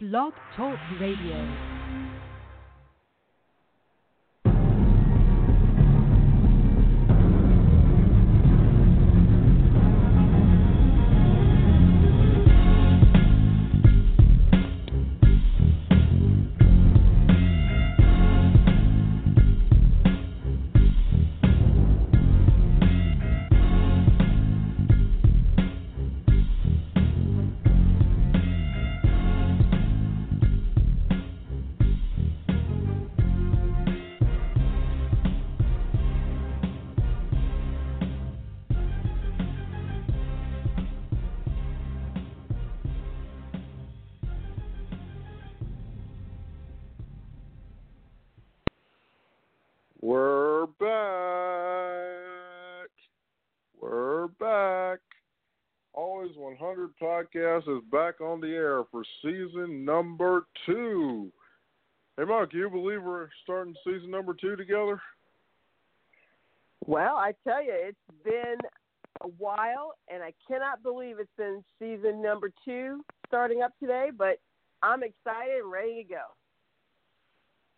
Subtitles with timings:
[0.00, 1.77] Blog Talk Radio.
[57.38, 61.30] Podcast is back on the air for season number two.
[62.16, 65.00] Hey, Mark, you believe we're starting season number two together?
[66.84, 68.56] Well, I tell you, it's been
[69.20, 74.40] a while, and I cannot believe it's been season number two starting up today, but
[74.82, 76.22] I'm excited and ready to go.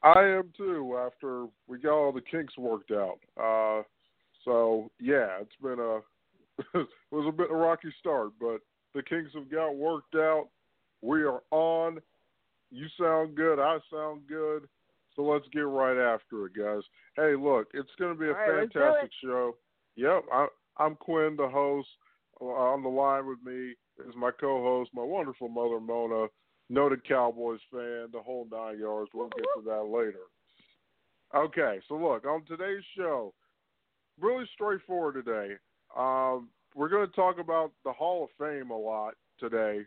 [0.03, 0.99] I am too.
[0.99, 3.83] After we got all the kinks worked out, uh,
[4.45, 5.99] so yeah, it's been a
[6.79, 8.61] it was a bit of a rocky start, but
[8.95, 10.49] the kinks have got worked out.
[11.03, 12.01] We are on.
[12.71, 13.59] You sound good.
[13.59, 14.69] I sound good.
[15.17, 16.83] So let's get right after it, guys.
[17.17, 19.57] Hey, look, it's going to be a right, fantastic show.
[19.97, 20.47] Yep, I,
[20.79, 21.89] I'm Quinn, the host.
[22.41, 23.75] Uh, On the line with me
[24.09, 26.29] is my co-host, my wonderful mother Mona,
[26.71, 29.11] noted Cowboys fan, the whole nine yards.
[29.13, 30.25] We'll get to that later.
[31.35, 33.35] Okay, so look on today's show,
[34.19, 35.55] really straightforward today.
[35.97, 39.81] Um, we're going to talk about the Hall of Fame a lot today,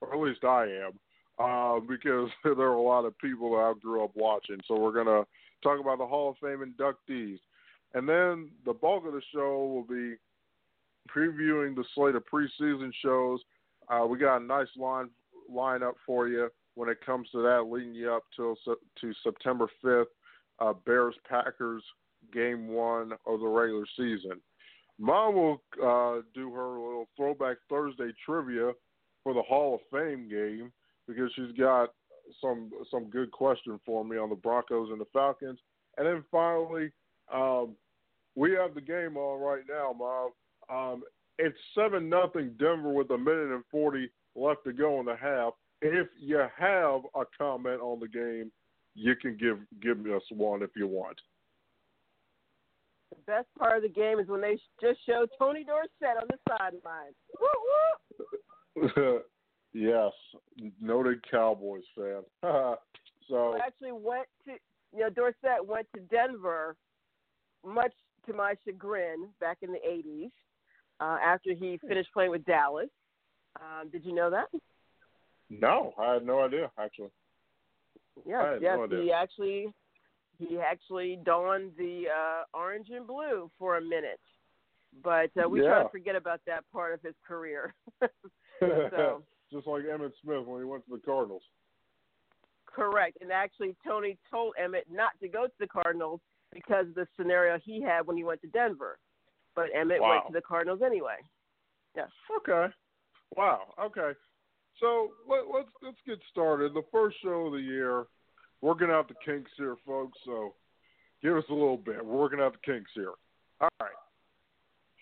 [0.00, 0.98] or at least I am,
[1.38, 4.58] uh, because there are a lot of people that I grew up watching.
[4.66, 5.26] So we're going to
[5.62, 7.38] talk about the Hall of Fame inductees,
[7.94, 10.16] and then the bulk of the show will be
[11.14, 13.40] previewing the slate of preseason shows.
[13.88, 15.08] Uh, we got a nice line
[15.50, 18.54] lineup for you when it comes to that, leading you up till
[19.00, 20.08] to September fifth,
[20.60, 21.82] uh, Bears Packers
[22.32, 24.40] game one of the regular season.
[24.98, 28.72] Mom will uh, do her little throwback Thursday trivia
[29.22, 30.72] for the Hall of Fame game
[31.06, 31.92] because she's got
[32.40, 35.58] some some good question for me on the Broncos and the Falcons.
[35.96, 36.90] And then finally,
[37.32, 37.74] um,
[38.34, 40.30] we have the game on right now, Mom.
[40.70, 41.02] Um,
[41.38, 45.54] it's seven nothing Denver with a minute and forty left to go in the half.
[45.80, 48.50] If you have a comment on the game,
[48.94, 51.18] you can give give us one if you want.
[53.28, 56.38] The best part of the game is when they just show Tony Dorsett on the
[56.48, 57.12] sideline.
[59.74, 60.12] Yes,
[60.80, 62.22] noted Cowboys fan.
[62.42, 62.78] so
[63.28, 64.52] Who actually went to,
[64.94, 66.74] you know, Dorsett went to Denver,
[67.64, 67.92] much
[68.26, 70.30] to my chagrin, back in the '80s,
[71.00, 72.88] uh, after he finished playing with Dallas.
[73.60, 74.46] Um, did you know that?
[75.50, 77.10] no, I had no idea actually.
[78.16, 78.78] I Yes, yes.
[78.90, 79.66] no he actually
[80.38, 84.20] he actually donned the uh, orange and blue for a minute,
[85.02, 87.74] but uh, we try to forget about that part of his career.
[88.60, 89.22] so
[89.52, 91.42] Just like Emmitt Smith when he went to the Cardinals.
[92.66, 96.20] correct, and actually Tony told Emmitt not to go to the Cardinals
[96.52, 98.98] because of the scenario he had when he went to Denver,
[99.56, 100.10] but Emmitt Wow.
[100.10, 101.16] went to the Cardinals anyway.
[101.96, 102.10] Yes.
[102.36, 102.72] Okay.
[103.36, 103.74] Wow.
[103.80, 104.12] Okay.
[104.80, 106.72] So let, let's let's get started.
[106.74, 108.04] The first show of the year.
[108.60, 110.18] Working out the kinks here, folks.
[110.24, 110.54] So
[111.22, 112.04] give us a little bit.
[112.04, 113.12] We're working out the kinks here.
[113.60, 113.90] All right.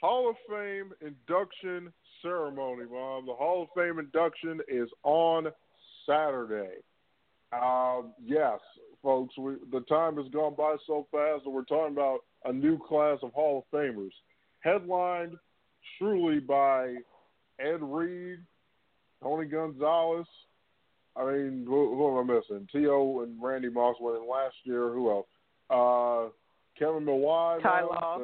[0.01, 3.27] Hall of Fame induction ceremony, Mom.
[3.27, 5.47] The Hall of Fame induction is on
[6.07, 6.77] Saturday.
[7.53, 8.59] Um, yes,
[9.03, 9.37] folks.
[9.39, 13.19] We, the time has gone by so fast that we're talking about a new class
[13.23, 14.11] of Hall of Famers,
[14.61, 15.37] headlined
[15.99, 16.95] truly by
[17.59, 18.41] Ed Reed,
[19.23, 20.27] Tony Gonzalez.
[21.19, 22.69] I mean, who, who am I missing?
[22.73, 23.23] T.O.
[23.23, 24.91] and Randy Moss went in last year.
[24.91, 25.27] Who else?
[25.71, 26.31] Uh,
[26.79, 27.63] Kevin Mawae.
[27.63, 28.19] Ty now, Law.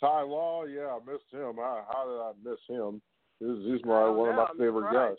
[0.00, 1.56] Ty Law, yeah, I missed him.
[1.56, 3.00] How, how did I miss him?
[3.40, 5.16] He's, he's my Oh, one of my favorite guys.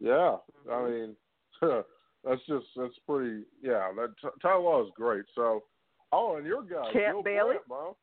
[0.00, 0.36] Yeah,
[0.68, 0.90] I Mhm.
[0.90, 1.16] mean,
[2.24, 3.44] that's just that's pretty.
[3.62, 5.24] Yeah, that Ty Law is great.
[5.34, 5.62] So,
[6.12, 7.56] oh, and your guy, Champ Bill Bailey?
[7.68, 7.96] Grant,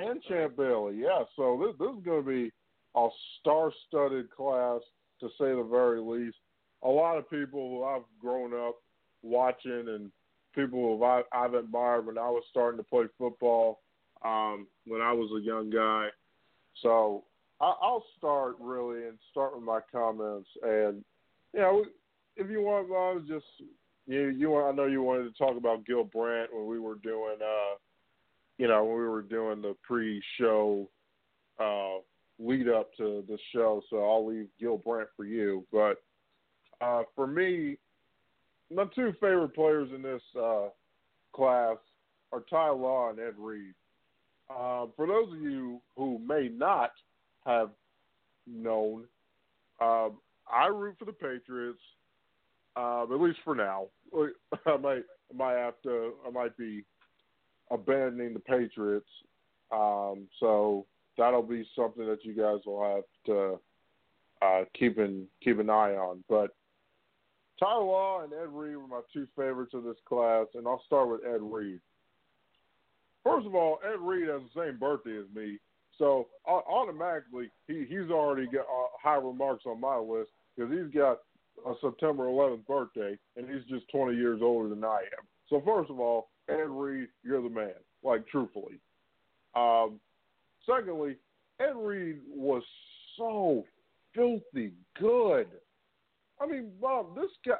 [0.00, 0.96] and Champ Bailey.
[0.96, 2.52] Yeah, so this this is going to be
[2.96, 3.08] a
[3.40, 4.80] star-studded class
[5.20, 6.36] to say the very least.
[6.82, 8.76] A lot of people who I've grown up
[9.22, 10.10] watching and
[10.54, 13.80] people who I've, I've admired when I was starting to play football
[14.24, 16.08] um, when I was a young guy.
[16.82, 17.24] So
[17.60, 20.48] I, I'll start really and start with my comments.
[20.62, 21.04] And
[21.52, 21.84] you know,
[22.36, 23.46] if you want, Bob, just
[24.06, 24.56] you you.
[24.56, 27.76] I know you wanted to talk about Gil Brandt when we were doing, uh,
[28.58, 30.88] you know, when we were doing the pre-show
[31.58, 31.98] uh,
[32.38, 33.82] lead up to the show.
[33.90, 35.64] So I'll leave Gil Brandt for you.
[35.72, 36.02] But
[36.80, 37.76] uh, for me,
[38.74, 40.68] my two favorite players in this uh,
[41.34, 41.76] class
[42.32, 43.74] are Ty Law and Ed Reed.
[44.50, 46.90] Uh, for those of you who may not
[47.44, 47.70] have
[48.46, 49.04] known,
[49.80, 50.08] uh,
[50.50, 51.80] I root for the Patriots,
[52.76, 53.86] uh, at least for now.
[54.66, 55.02] I might,
[55.32, 56.84] I might have to, I might be
[57.70, 59.08] abandoning the Patriots.
[59.72, 60.86] Um, so
[61.18, 63.58] that'll be something that you guys will have to
[64.42, 66.22] uh, keep an keep an eye on.
[66.28, 66.54] But
[67.58, 71.08] Ty Law and Ed Reed were my two favorites of this class, and I'll start
[71.08, 71.80] with Ed Reed.
[73.24, 75.58] First of all, Ed Reed has the same birthday as me,
[75.98, 81.18] so automatically he, he's already got uh, high remarks on my list because he's got
[81.66, 85.24] a September 11th birthday, and he's just 20 years older than I am.
[85.48, 87.72] So first of all, Ed Reed, you're the man.
[88.04, 88.78] Like truthfully.
[89.54, 89.98] Um,
[90.66, 91.16] secondly,
[91.58, 92.62] Ed Reed was
[93.16, 93.64] so
[94.14, 95.48] filthy good.
[96.40, 97.54] I mean, Bob, this guy,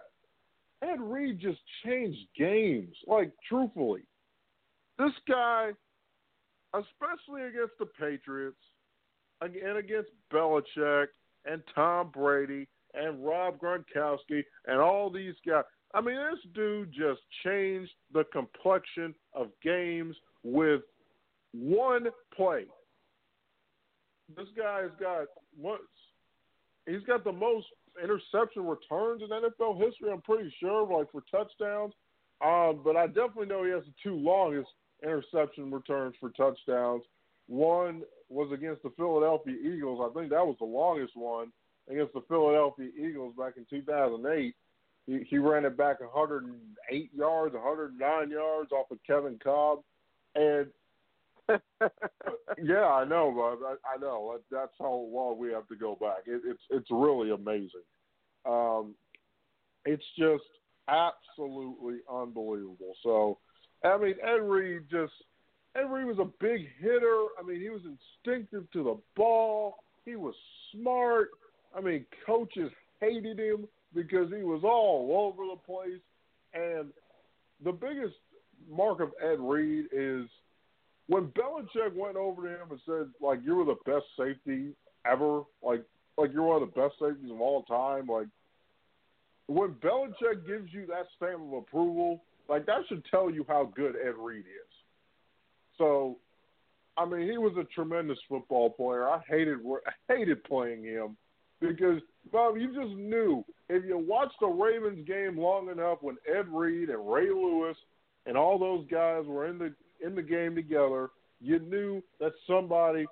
[0.83, 2.95] Ed Reed just changed games.
[3.07, 4.03] Like, truthfully,
[4.99, 5.71] this guy,
[6.75, 8.57] especially against the Patriots
[9.41, 11.07] and against Belichick
[11.45, 15.65] and Tom Brady and Rob Gronkowski and all these guys.
[15.95, 20.83] I mean, this dude just changed the complexion of games with
[21.53, 22.65] one play.
[24.37, 25.27] This guy's got
[25.59, 25.81] what?
[26.87, 27.67] He's got the most
[28.03, 30.11] interception returns in NFL history.
[30.11, 31.93] I'm pretty sure, like for touchdowns.
[32.45, 34.69] Um, but I definitely know he has the two longest
[35.03, 37.03] interception returns for touchdowns.
[37.49, 40.01] One was against the Philadelphia Eagles.
[40.03, 41.53] I think that was the longest one
[41.89, 44.55] against the Philadelphia Eagles back in 2008.
[45.07, 49.81] He, he ran it back 108 yards, 109 yards off of Kevin Kolb.
[50.35, 50.67] and
[52.63, 56.25] yeah, I know, but I, I know that's how long we have to go back.
[56.27, 57.85] It, it's it's really amazing.
[58.45, 58.95] Um,
[59.85, 60.45] it's just
[60.89, 62.95] absolutely unbelievable.
[63.03, 63.39] So,
[63.85, 65.13] I mean, Ed Reed just
[65.77, 67.27] Ed Reed was a big hitter.
[67.39, 69.77] I mean, he was instinctive to the ball.
[70.05, 70.35] He was
[70.73, 71.31] smart.
[71.77, 72.71] I mean, coaches
[73.01, 76.01] hated him because he was all over the place.
[76.55, 76.91] And
[77.63, 78.15] the biggest
[78.71, 80.27] mark of Ed Reed is
[81.09, 84.75] when Belichick went over to him and said, like, you were the best safety
[85.05, 85.83] ever, like,
[86.19, 88.27] like you're one of the best safeties of all time, like,
[89.47, 93.95] when Belichick gives you that stamp of approval, like, that should tell you how good
[93.97, 94.75] Ed Reed is.
[95.79, 96.17] So,
[96.97, 99.09] I mean, he was a tremendous football player.
[99.09, 101.17] I hated, I hated playing him
[101.61, 102.01] because
[102.33, 106.91] Bob, you just knew if you watched the Ravens game long enough when Ed Reed
[106.91, 107.77] and Ray Lewis
[108.27, 109.73] and all those guys were in the
[110.05, 111.11] in the game together,
[111.41, 113.07] you knew that somebody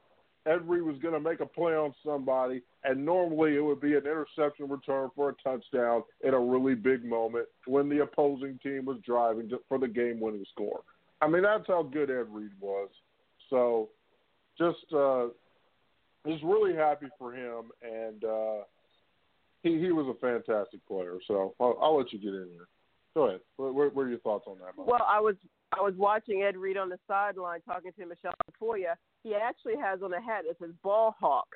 [0.47, 4.07] Reed was going to make a play on somebody, and normally it would be an
[4.07, 8.99] interception return for a touchdown in a really big moment when the opposing team was
[9.07, 10.81] driving for the game-winning score.
[11.21, 12.91] I mean, that's how good Ed Reed was.
[13.49, 13.89] So,
[14.59, 15.27] just uh,
[16.27, 18.65] just really happy for him, and uh,
[19.63, 21.19] he he was a fantastic player.
[21.27, 22.69] So I'll, I'll let you get in here.
[23.15, 23.41] Go ahead.
[23.57, 24.77] What, what are your thoughts on that?
[24.77, 25.37] Well, I was
[25.79, 28.95] I was watching Ed Reed on the sideline talking to Michelle Tafoya.
[29.23, 31.49] He actually has on a hat that says ball hawk.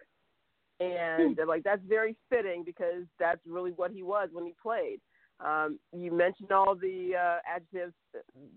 [0.81, 1.49] And hmm.
[1.49, 5.01] like that's very fitting because that's really what he was when he played.
[5.41, 7.95] Um, you mentioned all the uh, adjectives,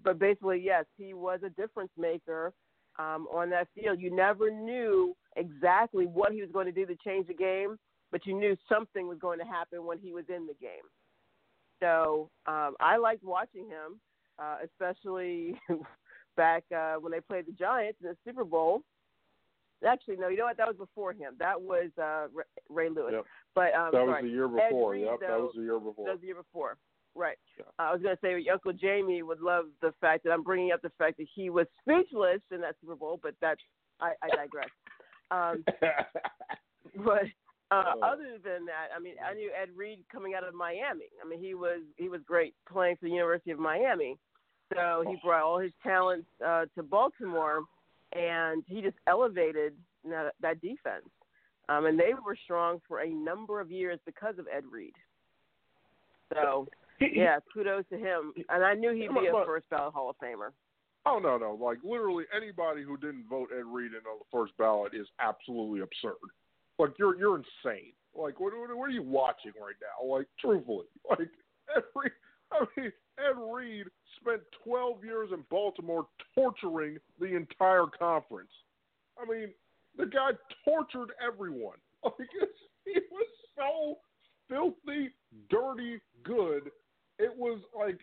[0.03, 2.53] but basically, yes, he was a difference maker
[2.97, 3.99] um, on that field.
[3.99, 7.77] You never knew exactly what he was going to do to change the game,
[8.11, 10.85] but you knew something was going to happen when he was in the game.
[11.81, 13.99] So um, I liked watching him,
[14.41, 15.55] uh, especially
[16.37, 18.81] back uh, when they played the Giants in the Super Bowl.
[19.85, 20.57] Actually, no, you know what?
[20.57, 21.33] That was before him.
[21.39, 22.27] That was uh,
[22.69, 23.13] Ray Lewis.
[23.13, 23.25] Yep.
[23.55, 24.23] But um, that was sorry.
[24.23, 24.91] the year before.
[24.91, 26.05] Reed, yep, though, that was the year before.
[26.05, 26.77] That was the year before.
[27.15, 27.37] Right.
[27.57, 27.65] Yeah.
[27.79, 30.71] Uh, I was going to say Uncle Jamie would love the fact that I'm bringing
[30.71, 33.59] up the fact that he was speechless in that Super Bowl, but that's
[33.99, 34.69] I, I digress.
[35.31, 35.63] um,
[37.03, 37.23] but
[37.71, 37.99] uh, Oh.
[38.03, 41.07] other than that, I mean, I knew Ed Reed coming out of Miami.
[41.23, 44.17] I mean, he was he was great playing for the University of Miami.
[44.73, 47.63] So he brought all his talents uh, to Baltimore,
[48.13, 49.73] and he just elevated
[50.09, 51.09] that, that defense.
[51.69, 54.93] Um, and they were strong for a number of years because of Ed Reed.
[56.33, 56.67] So
[56.99, 58.33] yeah, kudos to him.
[58.49, 60.51] And I knew he'd be a first ballot Hall of Famer.
[61.05, 61.57] Oh no, no!
[61.59, 65.81] Like literally anybody who didn't vote Ed Reed in on the first ballot is absolutely
[65.81, 66.19] absurd.
[66.77, 67.93] Like you're you're insane.
[68.15, 70.05] Like, what, what, what are you watching right now?
[70.07, 71.29] Like, truthfully, like
[71.75, 72.11] every.
[72.51, 72.91] I mean,
[73.29, 73.87] Ed Reed
[74.19, 78.51] spent 12 years in Baltimore torturing the entire conference.
[79.21, 79.49] I mean,
[79.97, 80.31] the guy
[80.65, 81.77] tortured everyone.
[82.03, 82.29] Like,
[82.83, 83.97] he was so
[84.49, 85.11] filthy,
[85.51, 86.71] dirty good.
[87.19, 87.99] It was like,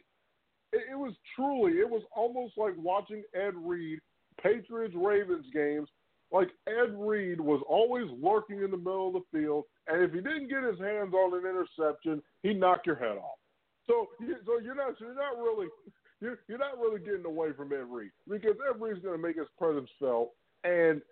[0.73, 3.99] it, it was truly, it was almost like watching Ed Reed
[4.41, 5.89] Patriots Ravens games.
[6.31, 10.21] Like Ed Reed was always lurking in the middle of the field, and if he
[10.21, 13.38] didn't get his hands on an interception, he'd knock your head off.
[13.89, 14.07] So,
[14.47, 15.67] so you're not, you're not really,
[16.21, 19.37] you're, you're not really getting away from Ed Reed because Ed Reed's going to make
[19.37, 21.03] his presence felt, and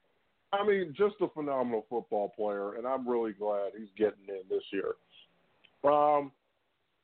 [0.52, 4.62] I mean, just a phenomenal football player, and I'm really glad he's getting in this
[4.71, 4.92] year.
[5.85, 6.30] Um,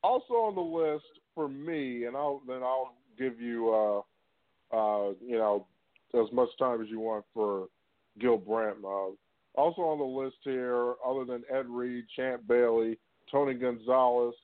[0.03, 3.73] also on the list for me, and I'll then I'll give you,
[4.73, 5.67] uh, uh, you know,
[6.15, 7.69] as much time as you want for
[8.21, 8.79] Gil Brandt.
[8.85, 9.11] Uh,
[9.55, 12.99] also on the list here, other than Ed Reed, Champ Bailey,
[13.31, 14.35] Tony Gonzalez,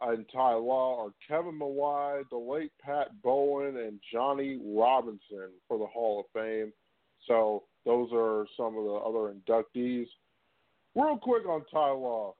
[0.00, 5.86] and Ty Law, are Kevin Mawae, the late Pat Bowlen, and Johnny Robinson for the
[5.86, 6.72] Hall of Fame.
[7.26, 10.06] So those are some of the other inductees.
[10.94, 12.34] Real quick on Ty Law.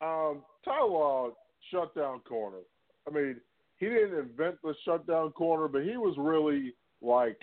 [0.00, 1.30] Um, Ty Law,
[1.70, 2.58] shutdown corner.
[3.08, 3.36] I mean,
[3.78, 7.38] he didn't invent the shutdown corner, but he was really like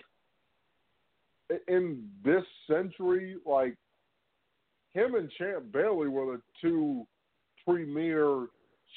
[1.67, 3.75] in this century, like
[4.93, 7.05] him and Champ Bailey were the two
[7.67, 8.47] premier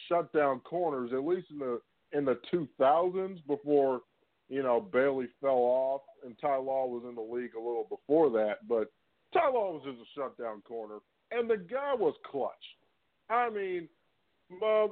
[0.08, 1.80] shutdown corners, at least in the
[2.12, 4.02] in the two thousands before
[4.48, 8.30] you know Bailey fell off and Ty Law was in the league a little before
[8.30, 8.92] that, but
[9.32, 10.98] Ty Law was just a shutdown corner,
[11.30, 12.52] and the guy was clutch.
[13.28, 13.88] I mean,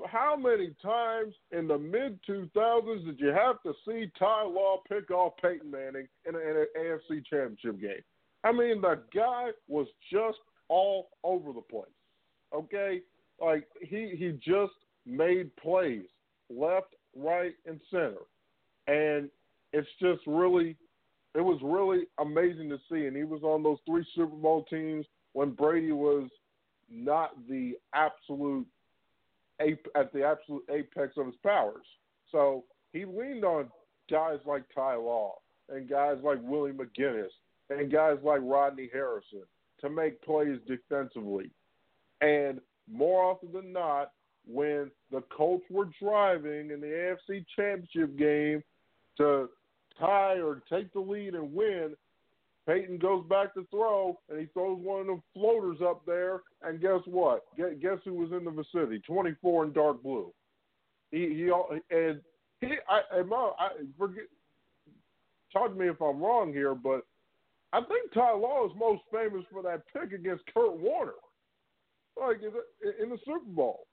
[0.06, 5.10] how many times in the mid 2000s did you have to see Ty Law pick
[5.10, 8.02] off Peyton Manning in, in an AFC championship game?
[8.42, 11.86] I mean, the guy was just all over the place.
[12.54, 13.00] Okay?
[13.40, 14.72] Like, he, he just
[15.06, 16.04] made plays
[16.50, 18.22] left, right, and center.
[18.86, 19.30] And
[19.72, 20.76] it's just really,
[21.34, 23.06] it was really amazing to see.
[23.06, 26.28] And he was on those three Super Bowl teams when Brady was
[26.90, 28.66] not the absolute
[29.60, 31.86] at the absolute apex of his powers.
[32.32, 33.68] So he leaned on
[34.10, 35.36] guys like Ty Law
[35.68, 37.28] and guys like Willie McGinest
[37.70, 39.42] and guys like Rodney Harrison
[39.80, 41.50] to make plays defensively.
[42.20, 44.12] And more often than not,
[44.46, 46.86] when the Colts were driving in the
[47.30, 48.62] AFC Championship game
[49.16, 49.48] to
[49.98, 51.94] tie or take the lead and win,
[52.66, 56.80] Peyton goes back to throw, and he throws one of them floaters up there, and
[56.80, 57.44] guess what?
[57.56, 59.02] Guess who was in the vicinity?
[59.06, 60.32] Twenty four in dark blue.
[61.10, 61.50] He he
[61.94, 62.20] and
[62.60, 62.68] he.
[62.88, 64.24] I, I forget.
[65.52, 67.06] Talk to me if I'm wrong here, but
[67.72, 71.12] I think Ty Law is most famous for that pick against Kurt Warner,
[72.20, 73.86] like in the Super Bowl.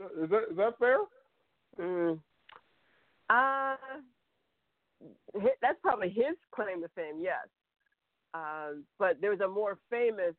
[0.00, 0.98] Is that is that fair?
[1.80, 2.18] Mm.
[3.30, 3.76] Uh,
[5.60, 7.18] that's probably his claim to fame.
[7.20, 7.48] Yes.
[8.34, 10.34] Um, but there was a more famous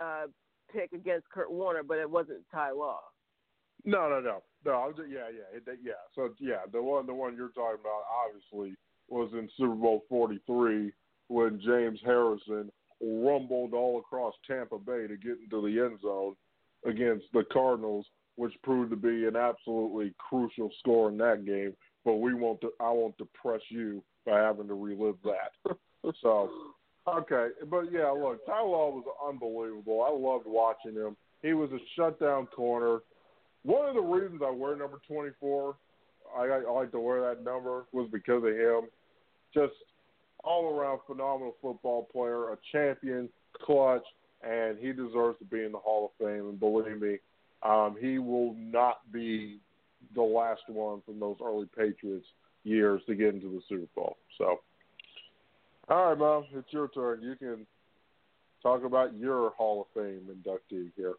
[0.00, 0.26] uh,
[0.72, 3.00] pick against Kurt Warner, but it wasn't Ty Law.
[3.84, 4.72] No, no, no, no.
[4.72, 5.92] I was, yeah, yeah, it, yeah.
[6.14, 8.76] So yeah, the one, the one you're talking about, obviously,
[9.08, 10.92] was in Super Bowl 43
[11.28, 16.34] when James Harrison rumbled all across Tampa Bay to get into the end zone
[16.84, 18.06] against the Cardinals,
[18.36, 21.74] which proved to be an absolutely crucial score in that game.
[22.04, 22.62] But we won't.
[22.80, 25.76] I won't depress you by having to relive that.
[26.22, 26.50] so
[27.08, 30.02] Okay, but yeah, look, Ty Law was unbelievable.
[30.02, 31.16] I loved watching him.
[31.42, 33.00] He was a shutdown corner.
[33.62, 35.76] One of the reasons I wear number 24,
[36.36, 38.88] I, I like to wear that number, was because of him.
[39.52, 39.72] Just
[40.44, 43.28] all around phenomenal football player, a champion,
[43.64, 44.04] clutch,
[44.42, 46.48] and he deserves to be in the Hall of Fame.
[46.48, 47.16] And believe me,
[47.62, 49.58] um, he will not be
[50.14, 52.26] the last one from those early Patriots
[52.64, 54.16] years to get into the Super Bowl.
[54.38, 54.60] So
[55.90, 57.20] all right, Mom, it's your turn.
[57.20, 57.66] You can
[58.62, 61.14] talk about your Hall of Fame inductee here.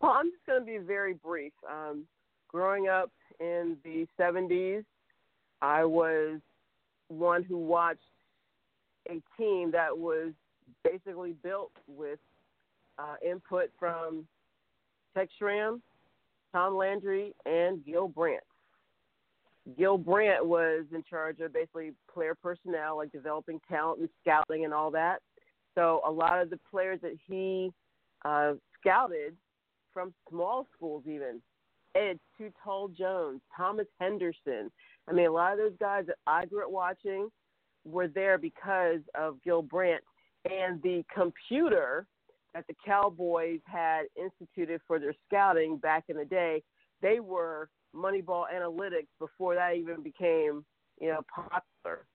[0.00, 1.52] Well, I'm just going to be very brief.
[1.68, 2.04] Um,
[2.46, 4.84] growing up in the 70s,
[5.60, 6.38] I was
[7.08, 7.98] one who watched
[9.10, 10.32] a team that was
[10.84, 12.20] basically built with
[13.00, 14.28] uh, input from
[15.18, 15.82] Tex Schramm,
[16.52, 18.44] Tom Landry, and Gil Brandt.
[19.76, 24.72] Gil Brandt was in charge of basically player personnel, like developing talent and scouting and
[24.72, 25.18] all that.
[25.74, 27.70] So a lot of the players that he
[28.24, 29.36] uh, scouted
[29.92, 31.42] from small schools, even
[31.96, 34.70] Ed Too Tall Jones, Thomas Henderson.
[35.08, 37.28] I mean, a lot of those guys that I grew up watching
[37.84, 40.04] were there because of Gil Brandt
[40.44, 42.06] and the computer
[42.58, 46.62] that the Cowboys had instituted for their scouting back in the day,
[47.00, 50.64] they were Moneyball Analytics before that even became,
[51.00, 52.06] you know, popular.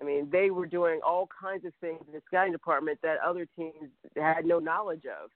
[0.00, 3.46] I mean, they were doing all kinds of things in the scouting department that other
[3.56, 5.30] teams had no knowledge of.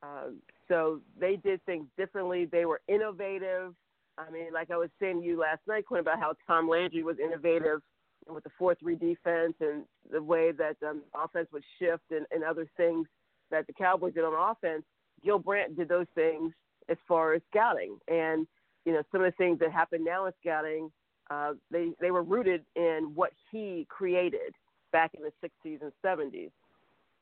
[0.00, 2.44] Um, so they did things differently.
[2.44, 3.74] They were innovative.
[4.16, 7.02] I mean, like I was saying to you last night, Quinn, about how Tom Landry
[7.02, 7.80] was innovative
[8.28, 12.68] with the four-three defense and the way that um, offense would shift and, and other
[12.76, 13.08] things
[13.50, 14.82] that the Cowboys did on offense.
[15.24, 16.52] Gil Brandt did those things
[16.88, 18.46] as far as scouting, and
[18.84, 20.90] you know some of the things that happen now in scouting,
[21.30, 24.54] uh, they they were rooted in what he created
[24.92, 26.50] back in the 60s and 70s.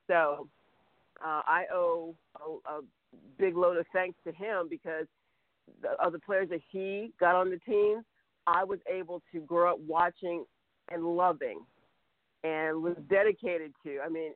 [0.06, 0.48] So
[1.24, 2.80] uh, I owe a, a
[3.38, 5.06] big load of thanks to him because
[5.82, 8.02] the other players that he got on the team,
[8.46, 10.44] I was able to grow up watching
[10.90, 11.60] and loving
[12.44, 13.98] and was dedicated to.
[14.04, 14.32] I mean,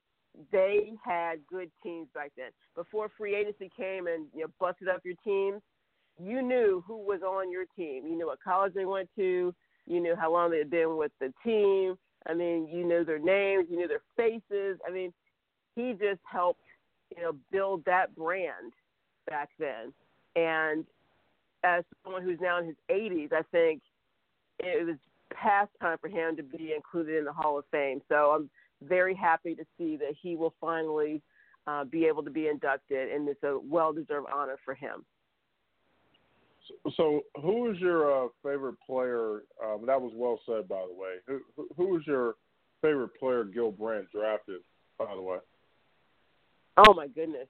[0.52, 2.50] they had good teams back then.
[2.74, 5.60] Before free agency came and you know busted up your teams,
[6.22, 8.06] you knew who was on your team.
[8.06, 9.54] You knew what college they went to.
[9.86, 11.96] You knew how long they had been with the team.
[12.26, 13.66] I mean, you knew their names.
[13.70, 14.78] You knew their faces.
[14.86, 15.12] I mean,
[15.74, 16.60] he just helped
[17.16, 18.72] you know build that brand
[19.28, 19.92] back then.
[20.36, 20.84] And
[21.64, 23.82] as someone who's now in his 80s, I think
[24.60, 24.96] it was
[25.32, 28.00] past time for him to be included in the Hall of Fame.
[28.08, 28.50] So I'm
[28.82, 31.22] very happy to see that he will finally
[31.66, 35.04] uh, be able to be inducted, and it's a well-deserved honor for him.
[36.84, 39.42] So, so who is your uh, favorite player?
[39.62, 41.16] Um, that was well said, by the way.
[41.26, 42.34] Who who was your
[42.82, 44.60] favorite player Gil Brandt drafted?
[44.98, 45.38] By the way.
[46.76, 47.48] Oh my goodness,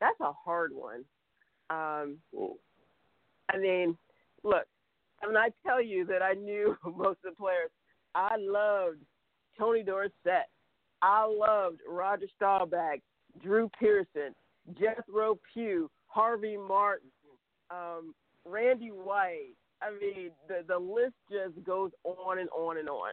[0.00, 1.04] that's a hard one.
[1.68, 2.18] Um,
[3.52, 3.96] I mean,
[4.42, 4.64] look,
[5.24, 7.70] when I tell you that I knew most of the players,
[8.14, 8.98] I loved
[9.58, 10.48] Tony Dorsett.
[11.06, 12.98] I loved Roger Staubach,
[13.40, 14.34] Drew Pearson,
[14.76, 17.10] Jethro Pugh, Harvey Martin,
[17.70, 18.12] um,
[18.44, 19.54] Randy White.
[19.80, 23.12] I mean, the the list just goes on and on and on.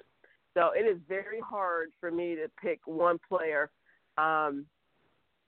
[0.55, 3.69] So it is very hard for me to pick one player.
[4.17, 4.65] Um,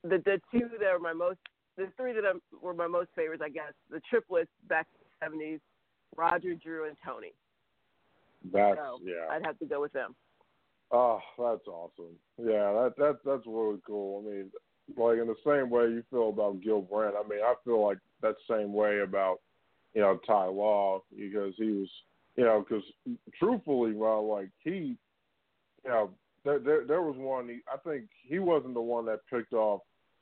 [0.03, 1.39] the the two that are my most,
[1.77, 4.85] the three that I'm, were my most favorites, I guess, the triplets back
[5.21, 5.59] in the '70s,
[6.15, 7.33] Roger, Drew, and Tony.
[8.53, 9.31] That's so yeah.
[9.31, 10.15] I'd have to go with them.
[10.91, 12.15] Oh, that's awesome.
[12.37, 14.23] Yeah, that that that's really cool.
[14.25, 14.51] I mean,
[14.95, 17.97] like in the same way you feel about Gil Brandt, I mean, I feel like
[18.21, 19.39] that same way about
[19.93, 21.89] you know Ty Law because he was
[22.35, 22.83] you know because
[23.37, 24.95] truthfully, well, like he,
[25.83, 26.11] you know,
[26.43, 27.47] there there, there was one.
[27.49, 29.81] He, I think he wasn't the one that picked off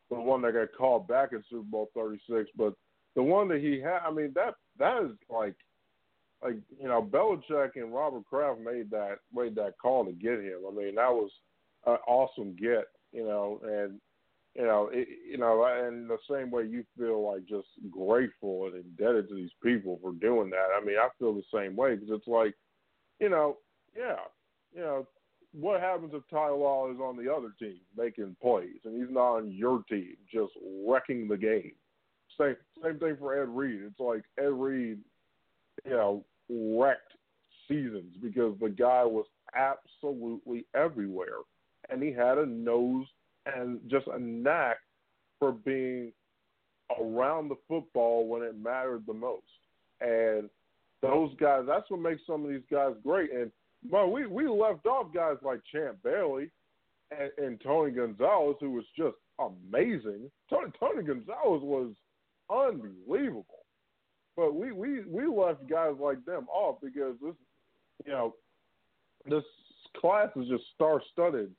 [0.09, 2.73] the one that got called back in Super Bowl thirty six, but
[3.15, 3.99] the one that he had.
[4.07, 5.55] I mean, that that is like
[6.43, 10.59] like you know Belichick and Robert Kraft made that made that call to get him.
[10.67, 11.31] I mean that was
[11.85, 13.99] an awesome get, you know, and
[14.55, 18.75] you know it, you know, and the same way you feel like just grateful and
[18.75, 20.67] indebted to these people for doing that.
[20.79, 22.53] I mean I feel the same way because it's like,
[23.19, 23.57] you know,
[23.97, 24.19] yeah,
[24.73, 25.07] you know.
[25.55, 29.35] What happens if Ty Law is on the other team making plays and he's not
[29.35, 30.51] on your team just
[30.83, 31.73] wrecking the game?
[32.39, 33.81] Same same thing for Ed Reed.
[33.83, 34.97] It's like Ed Reed,
[35.85, 37.13] you know, wrecked
[37.67, 39.25] seasons because the guy was
[39.55, 41.39] absolutely everywhere,
[41.89, 43.05] and he had a nose
[43.45, 44.77] and just a knack
[45.39, 46.11] for being
[46.99, 49.43] around the football when it mattered the most.
[50.01, 50.49] And
[51.01, 53.31] those guys, that's what makes some of these guys great.
[53.33, 53.51] And
[53.89, 56.49] well, we we left off guys like Champ Bailey
[57.11, 60.31] and, and Tony Gonzalez, who was just amazing.
[60.49, 61.91] Tony Tony Gonzalez was
[62.49, 63.62] unbelievable.
[64.35, 67.35] But we we we left guys like them off because this,
[68.05, 68.33] you know,
[69.29, 69.43] this
[69.97, 71.51] class is just star studded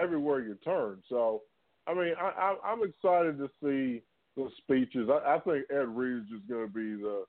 [0.00, 0.98] everywhere you turn.
[1.08, 1.42] So,
[1.86, 4.02] I mean, I, I I'm excited to see
[4.36, 5.08] the speeches.
[5.10, 7.24] I, I think Ed Reed is just going to be the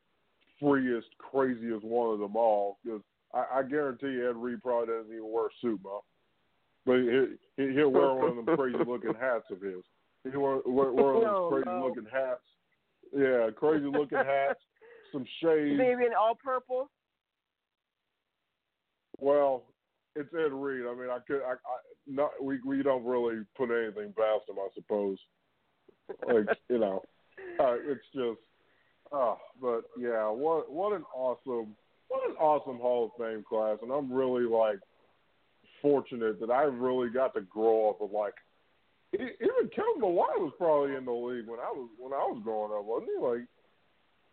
[0.60, 3.02] freest, craziest one of them all because
[3.34, 6.04] I, I guarantee Ed Reed probably doesn't even wear a suit, Mo.
[6.86, 6.98] But
[7.58, 9.84] he, he'll wear one of them crazy looking hats of his.
[10.30, 12.42] He'll wear, wear, wear one of those crazy looking hats.
[13.16, 14.60] Yeah, crazy looking hats
[15.12, 15.78] some shades.
[15.78, 16.90] Maybe in all purple.
[19.20, 19.64] Well,
[20.16, 20.86] it's Ed Reed.
[20.90, 24.58] I mean, I could, I, I not we we don't really put anything past him,
[24.60, 25.18] I suppose.
[26.28, 27.04] Like you know,
[27.60, 28.40] uh, it's just,
[29.16, 31.76] uh, but yeah, what what an awesome,
[32.08, 34.80] what an awesome Hall of Fame class, and I'm really like
[35.82, 38.34] fortunate that I really got to grow up with like
[39.14, 42.72] even Kevin Mawae was probably in the league when I was when I was growing
[42.72, 43.26] up, wasn't he?
[43.26, 43.48] Like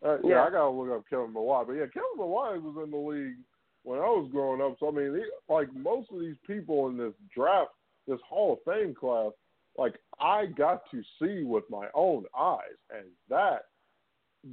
[0.04, 2.90] uh, yeah, yeah, I gotta look up Kevin Mawae, but yeah, Kevin Mawae was in
[2.90, 3.36] the league
[3.82, 4.76] when I was growing up.
[4.78, 7.70] So I mean, he, like most of these people in this draft,
[8.06, 9.32] this Hall of Fame class,
[9.76, 13.64] like I got to see with my own eyes, and that,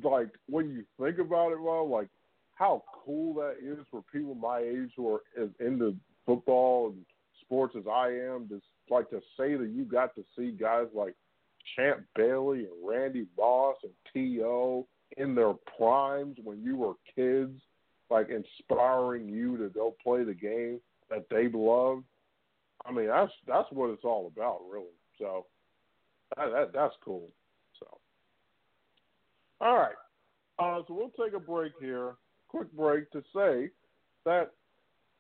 [0.04, 2.10] like when you think about it, well, like
[2.56, 7.06] how cool that is for people my age who are as into football and
[7.42, 8.48] sports as I am.
[8.50, 11.16] Just like to say that you got to see guys like
[11.76, 14.88] Champ Bailey and Randy Moss and T.O.
[15.18, 17.62] in their primes when you were kids,
[18.10, 22.04] like inspiring you to go play the game that they love.
[22.86, 24.86] I mean, that's that's what it's all about, really.
[25.20, 25.46] So
[26.36, 27.30] that, that that's cool.
[27.80, 27.88] So
[29.62, 29.96] all right,
[30.60, 32.14] uh, so we'll take a break here,
[32.48, 33.70] quick break to say
[34.26, 34.52] that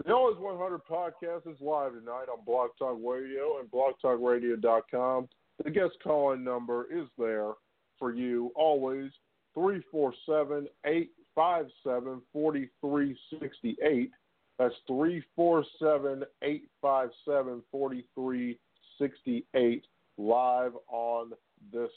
[0.03, 5.29] the Always 100 podcast is live tonight on Blog Talk Radio and BlogTalkRadio.com.
[5.63, 7.51] The guest calling number is there
[7.97, 9.09] for you always
[9.55, 14.11] 347 857 4368.
[14.59, 19.85] That's 347 857 4368
[20.17, 21.31] live on
[21.73, 21.89] this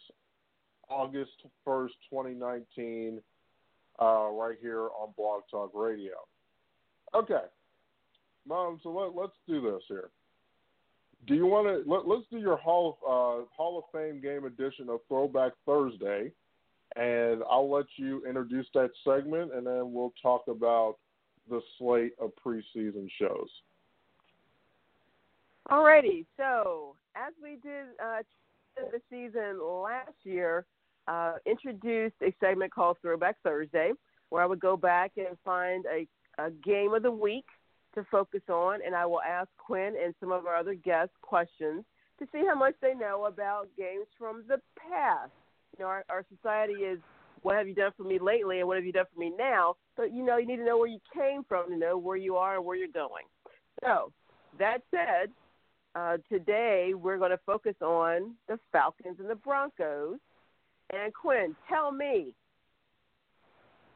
[0.89, 1.33] August
[1.67, 3.21] 1st, 2019,
[4.01, 6.13] uh, right here on Blog Talk Radio.
[7.15, 7.45] Okay.
[8.47, 10.11] Mom, so let, let's do this here.
[11.27, 14.89] Do you want to let, us do your Hall uh, Hall of Fame game edition
[14.89, 16.31] of Throwback Thursday,
[16.97, 20.97] and I'll let you introduce that segment, and then we'll talk about
[21.49, 23.49] the slate of preseason shows.
[25.71, 28.23] Alrighty, so as we did uh,
[28.77, 30.65] the season last year,
[31.07, 33.93] uh, introduced a segment called Throwback Thursday,
[34.31, 36.07] where I would go back and find a,
[36.43, 37.45] a game of the week
[37.95, 41.85] to focus on, and I will ask Quinn and some of our other guests questions
[42.19, 45.33] to see how much they know about games from the past.
[45.79, 46.99] Know, our, our society is
[47.43, 49.77] what have you done for me lately and what have you done for me now?
[49.97, 52.37] But you know, you need to know where you came from to know where you
[52.37, 53.25] are and where you're going.
[53.85, 54.13] So,
[54.59, 55.31] that said,
[55.95, 60.19] uh, today we're going to focus on the Falcons and the Broncos.
[60.93, 62.33] And Quinn, tell me,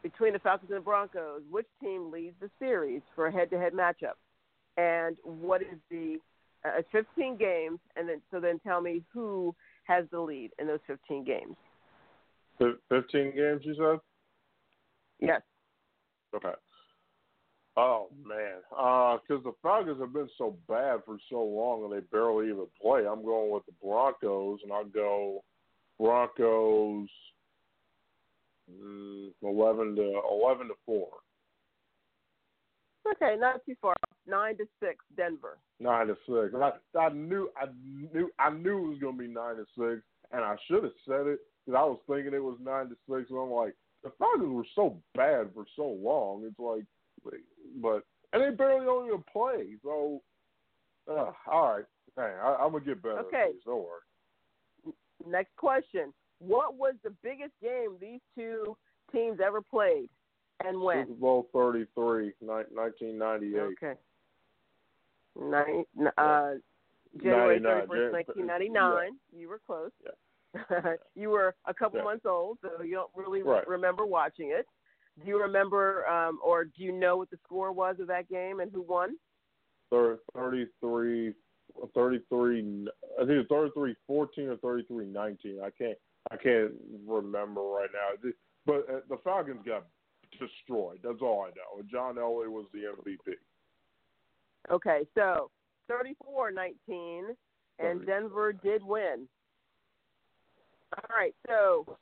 [0.03, 4.19] between the Falcons and the Broncos, which team leads the series for a head-to-head matchup,
[4.77, 6.19] and what is the
[6.65, 10.81] uh, 15 games, and then so then tell me who has the lead in those
[10.87, 11.57] 15 games.
[12.89, 13.99] 15 games, you said?
[15.21, 15.43] Yes.
[16.35, 16.53] Okay.
[17.77, 22.05] Oh man, because uh, the Falcons have been so bad for so long and they
[22.13, 23.07] barely even play.
[23.07, 25.43] I'm going with the Broncos, and I'll go
[25.99, 27.09] Broncos
[28.71, 31.09] mm, eleven to eleven to four.
[33.11, 33.95] Okay, not too far.
[34.27, 35.57] Nine to six, Denver.
[35.81, 36.55] Nine to six.
[36.55, 37.67] I, I knew, I
[38.13, 40.93] knew, I knew it was going to be nine to six, and I should have
[41.07, 44.11] said it because I was thinking it was nine to six, and I'm like, the
[44.19, 46.45] Falcons were so bad for so long.
[46.45, 46.85] It's like,
[47.81, 49.77] but and they barely don't even play.
[49.83, 50.23] So,
[51.09, 51.85] uh, all right,
[52.17, 53.21] hey, I, am gonna get better.
[53.21, 54.95] Okay, don't worry.
[55.27, 58.77] Next question: What was the biggest game these two
[59.13, 60.09] teams ever played,
[60.65, 61.07] and when?
[61.07, 63.61] Super Bowl 33, 1998.
[63.61, 63.99] Okay.
[65.41, 65.85] Nine,
[66.19, 66.55] uh,
[67.23, 68.75] January 31st, 1999.
[69.33, 69.39] Yeah.
[69.41, 69.91] You were close.
[70.05, 70.11] Yeah.
[71.15, 72.05] you were a couple yeah.
[72.05, 73.67] months old, so you don't really right.
[73.67, 74.67] remember watching it.
[75.21, 78.61] Do you remember, um, or do you know what the score was of that game
[78.61, 79.17] and who won?
[79.91, 81.35] 33,
[81.95, 82.89] 33,
[83.21, 85.61] I think it's 33 14 or 33 19.
[85.63, 85.99] I can't,
[86.31, 86.73] I can't
[87.07, 88.31] remember right now.
[88.65, 89.85] But uh, the Falcons got
[90.39, 91.01] destroyed.
[91.03, 91.83] That's all I know.
[91.91, 93.35] John Elway was the MVP.
[94.71, 95.51] Okay, so
[95.89, 97.25] 34 19,
[97.81, 99.29] and Denver did win.
[100.97, 101.97] All right, so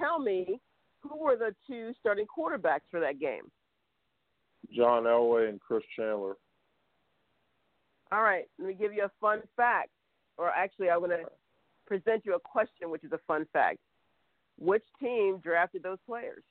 [0.00, 0.60] tell me
[1.00, 3.50] who were the two starting quarterbacks for that game?
[4.74, 6.34] John Elway and Chris Chandler.
[8.10, 9.90] All right, let me give you a fun fact.
[10.38, 11.24] Or actually, I'm going to
[11.86, 13.78] present you a question, which is a fun fact.
[14.58, 16.42] Which team drafted those players?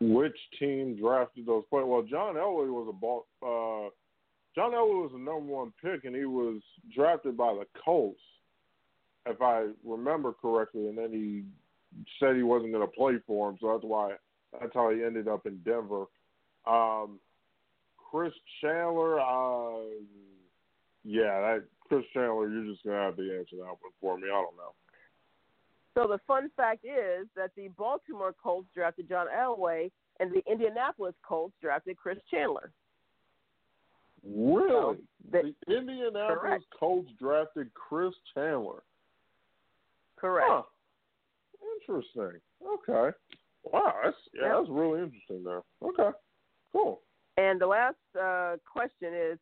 [0.00, 1.86] Which team drafted those players?
[1.88, 3.26] Well, John Elway was a ball.
[3.42, 3.90] Uh,
[4.54, 6.60] John Elway was the number one pick, and he was
[6.94, 8.20] drafted by the Colts
[9.28, 11.44] if I remember correctly, and then he
[12.18, 14.14] said he wasn't going to play for him, so that's why
[14.58, 16.06] that's how he ended up in Denver.
[16.66, 17.18] Um,
[17.96, 19.80] Chris Chandler, uh,
[21.04, 24.24] yeah, that Chris Chandler, you're just going to have to answer that one for me.
[24.24, 24.74] I don't know.
[25.94, 31.14] So the fun fact is that the Baltimore Colts drafted John Elway, and the Indianapolis
[31.26, 32.72] Colts drafted Chris Chandler.
[34.24, 34.68] Really?
[34.68, 34.96] So
[35.30, 36.64] the, the Indianapolis correct.
[36.78, 38.82] Colts drafted Chris Chandler.
[40.20, 40.48] Correct.
[40.48, 40.62] Huh.
[41.80, 42.40] Interesting.
[42.66, 43.16] Okay.
[43.64, 45.62] Wow, that's yeah, that's really interesting there.
[45.82, 46.16] Okay.
[46.72, 47.00] Cool.
[47.36, 49.38] And the last uh, question is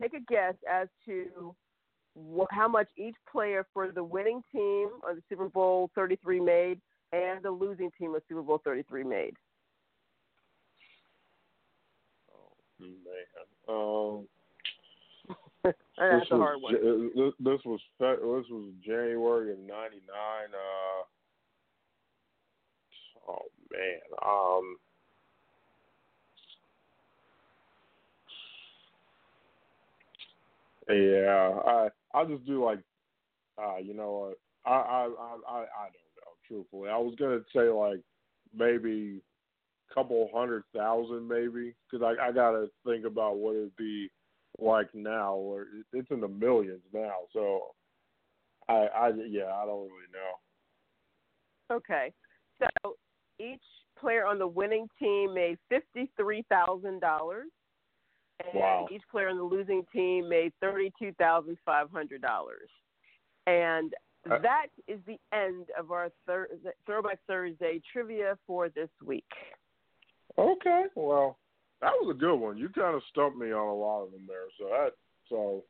[0.00, 1.54] take a guess as to
[2.16, 6.80] wh- how much each player for the winning team of the Super Bowl 33 made
[7.12, 9.34] and the losing team of Super Bowl 33 made.
[12.32, 12.98] Oh man.
[13.68, 14.26] Um,
[15.98, 16.74] That's this a was, hard one.
[16.74, 19.76] This, this was this was January of '99.
[20.52, 21.02] Uh,
[23.28, 24.00] oh man.
[24.24, 24.76] Um,
[30.88, 31.60] yeah.
[31.66, 32.80] I I'll just do like,
[33.58, 34.38] uh, you know what?
[34.70, 36.32] I I I I I don't know.
[36.46, 38.00] Truthfully, I was gonna say like
[38.54, 39.22] maybe
[39.90, 44.10] a couple hundred thousand, maybe, because I I gotta think about what it'd be
[44.58, 47.14] like now, or it's in the millions now.
[47.32, 47.74] So,
[48.68, 51.76] I, I, yeah, I don't really know.
[51.76, 52.12] Okay.
[52.58, 52.96] So
[53.38, 53.62] each
[53.98, 57.48] player on the winning team made fifty-three thousand dollars,
[58.40, 58.88] and Wow.
[58.90, 62.70] each player on the losing team made thirty-two thousand five hundred dollars.
[63.46, 63.94] And
[64.28, 66.48] Uh, that is the end of our thir-
[66.84, 69.30] Throwback Thursday trivia for this week.
[70.36, 71.38] Okay, well,
[71.80, 72.56] that was a good one.
[72.56, 74.48] You kind of stumped me on a lot of them there.
[74.58, 74.92] So that,
[75.28, 75.64] so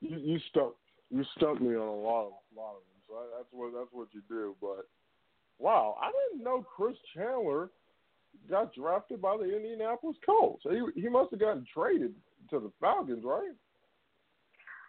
[0.00, 0.78] you, you stumped,
[1.10, 2.98] you stumped me on a lot of, a lot of them.
[3.08, 4.54] So that, that's what that's what you do.
[4.60, 4.86] But
[5.58, 7.70] wow, I didn't know Chris Chandler
[8.48, 10.62] got drafted by the Indianapolis Colts.
[10.68, 12.14] He he must have gotten traded
[12.50, 13.52] to the Falcons, right?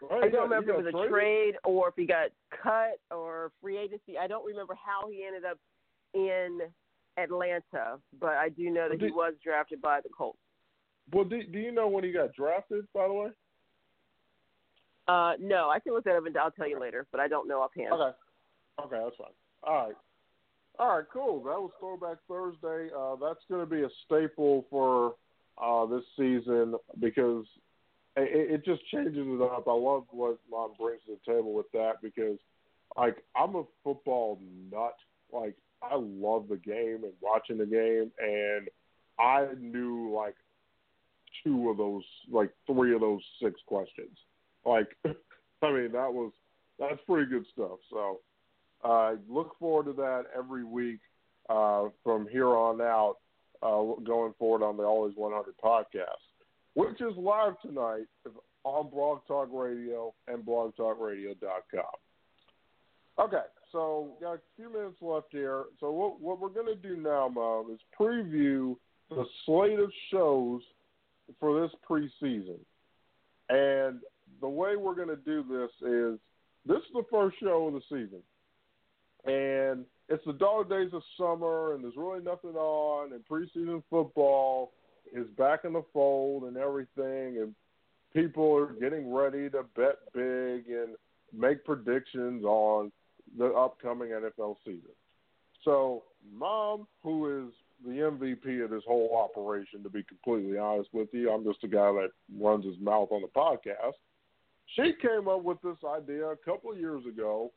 [0.02, 2.30] Right, I don't got- remember if it was a trade or if he got
[2.64, 4.18] cut or free agency.
[4.18, 5.58] I don't remember how he ended up
[6.14, 6.60] in
[7.18, 10.40] Atlanta, but I do know that he was drafted by the Colts.
[11.12, 12.86] Well, do, do you know when he got drafted?
[12.94, 13.28] By the way.
[15.08, 17.48] Uh, no, I can look that up and I'll tell you later, but I don't
[17.48, 17.94] know offhand.
[17.94, 18.18] Okay.
[18.86, 19.28] Okay, that's fine.
[19.64, 19.96] All right.
[20.78, 21.44] All right, cool.
[21.44, 22.94] That was Throwback Thursday.
[22.96, 25.16] Uh, that's going to be a staple for
[25.62, 27.46] uh, this season because
[28.16, 29.68] it, it just changes it up.
[29.68, 32.38] I love what Mom brings to the table with that because,
[32.96, 34.40] like, I'm a football
[34.72, 34.96] nut.
[35.34, 38.70] Like, I love the game and watching the game, and
[39.20, 40.36] I knew like
[41.44, 44.18] two of those, like three of those six questions.
[44.66, 46.32] Like, I mean, that was
[46.80, 47.80] that's pretty good stuff.
[47.90, 48.20] So,
[48.84, 51.00] uh, look forward to that every week
[51.50, 53.18] uh, from here on out,
[53.62, 56.06] uh, going forward on the Always 100 podcast,
[56.76, 58.06] which is live tonight
[58.64, 61.84] on Blog Talk Radio and blogtalkradio.com.
[63.20, 65.66] Okay, so got a few minutes left here.
[65.80, 68.78] So what what we're going to do now, Mom, is preview
[69.10, 70.62] the slate of shows
[71.40, 72.60] for this preseason.
[73.50, 74.00] And
[74.42, 76.20] the way we're going to do this is
[76.66, 78.22] this is the first show of the season.
[79.26, 84.72] And it's the dog days of summer, and there's really nothing on, and preseason football
[85.14, 87.54] is back in the fold and everything, and
[88.14, 90.96] people are getting ready to bet big and
[91.34, 92.92] make predictions on
[93.38, 94.92] the upcoming NFL season.
[95.64, 97.54] So, Mom, who is
[97.86, 101.68] the MVP of this whole operation, to be completely honest with you, I'm just a
[101.68, 103.94] guy that runs his mouth on the podcast.
[104.76, 107.52] She came up with this idea a couple of years ago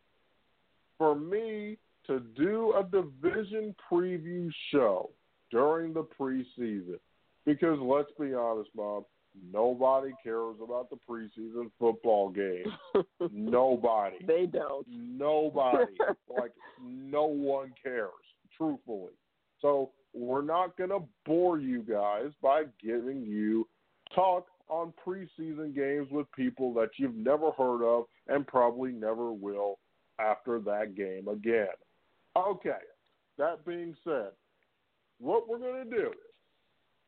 [0.96, 5.10] for me to do a division preview show
[5.50, 6.98] during the preseason.
[7.44, 9.04] Because let's be honest, Mom,
[9.52, 12.68] nobody cares about the preseason football games.
[13.32, 14.16] nobody.
[14.26, 14.86] They don't.
[14.88, 15.92] Nobody.
[16.38, 18.10] like no one cares,
[18.56, 19.12] truthfully.
[19.60, 23.66] So we're not gonna bore you guys by giving you
[24.14, 29.78] talk on preseason games with people that you've never heard of and probably never will
[30.18, 31.66] after that game again.
[32.36, 32.78] Okay.
[33.38, 34.30] That being said,
[35.18, 36.12] what we're gonna do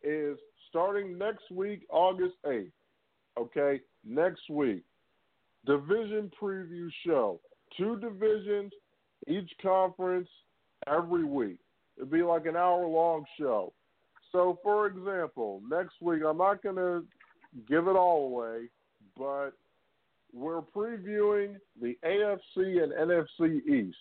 [0.02, 0.38] is
[0.68, 2.72] starting next week, August 8th,
[3.38, 4.82] okay, next week,
[5.66, 7.40] division preview show.
[7.76, 8.72] Two divisions,
[9.26, 10.28] each conference,
[10.86, 11.58] every week.
[11.96, 13.72] It'd be like an hour long show.
[14.32, 17.04] So, for example, next week, I'm not going to
[17.68, 18.68] give it all away,
[19.16, 19.50] but
[20.32, 23.96] we're previewing the AFC and NFC East.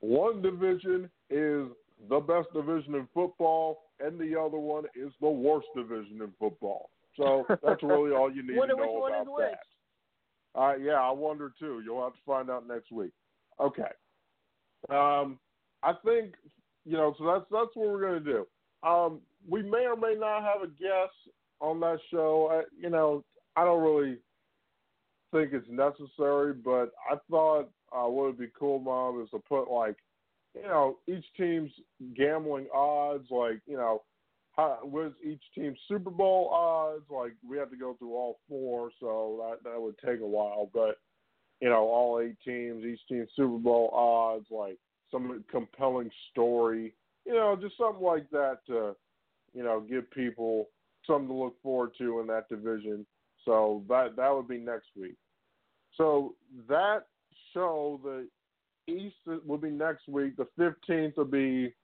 [0.00, 1.68] One division is
[2.08, 6.90] the best division in football, and the other one is the worst division in football.
[7.16, 9.46] So that's really all you need to know about is which.
[9.46, 10.60] that.
[10.60, 11.80] Uh, yeah, I wonder too.
[11.84, 13.12] You'll have to find out next week.
[13.60, 13.82] Okay.
[14.88, 15.38] Um,
[15.82, 16.34] I think
[16.84, 17.14] you know.
[17.18, 18.88] So that's that's what we're going to do.
[18.88, 21.14] Um, we may or may not have a guest
[21.60, 22.48] on that show.
[22.50, 23.24] I, you know,
[23.56, 24.18] I don't really
[25.32, 29.70] think it's necessary, but I thought uh, what would be cool, Mom, is to put
[29.70, 29.96] like,
[30.54, 31.70] you know, each team's
[32.16, 34.02] gambling odds, like you know,
[34.52, 37.04] how, what's each team's Super Bowl odds?
[37.10, 40.70] Like we have to go through all four, so that that would take a while.
[40.72, 40.98] But
[41.60, 44.78] you know, all eight teams, each team Super Bowl odds, like
[45.10, 46.94] some compelling story,
[47.26, 48.94] you know, just something like that to,
[49.54, 50.68] you know, give people
[51.06, 53.06] something to look forward to in that division.
[53.44, 55.16] So that that would be next week.
[55.96, 56.34] So
[56.68, 57.06] that
[57.54, 58.26] show, the
[58.92, 60.36] East will be next week.
[60.36, 61.74] The fifteenth will be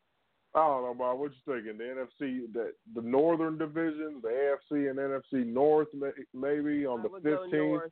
[0.56, 1.18] I don't know, Bob.
[1.18, 1.76] What you thinking?
[1.76, 5.88] The NFC, the the Northern Division, the AFC and NFC North,
[6.34, 7.82] maybe on I the fifteenth.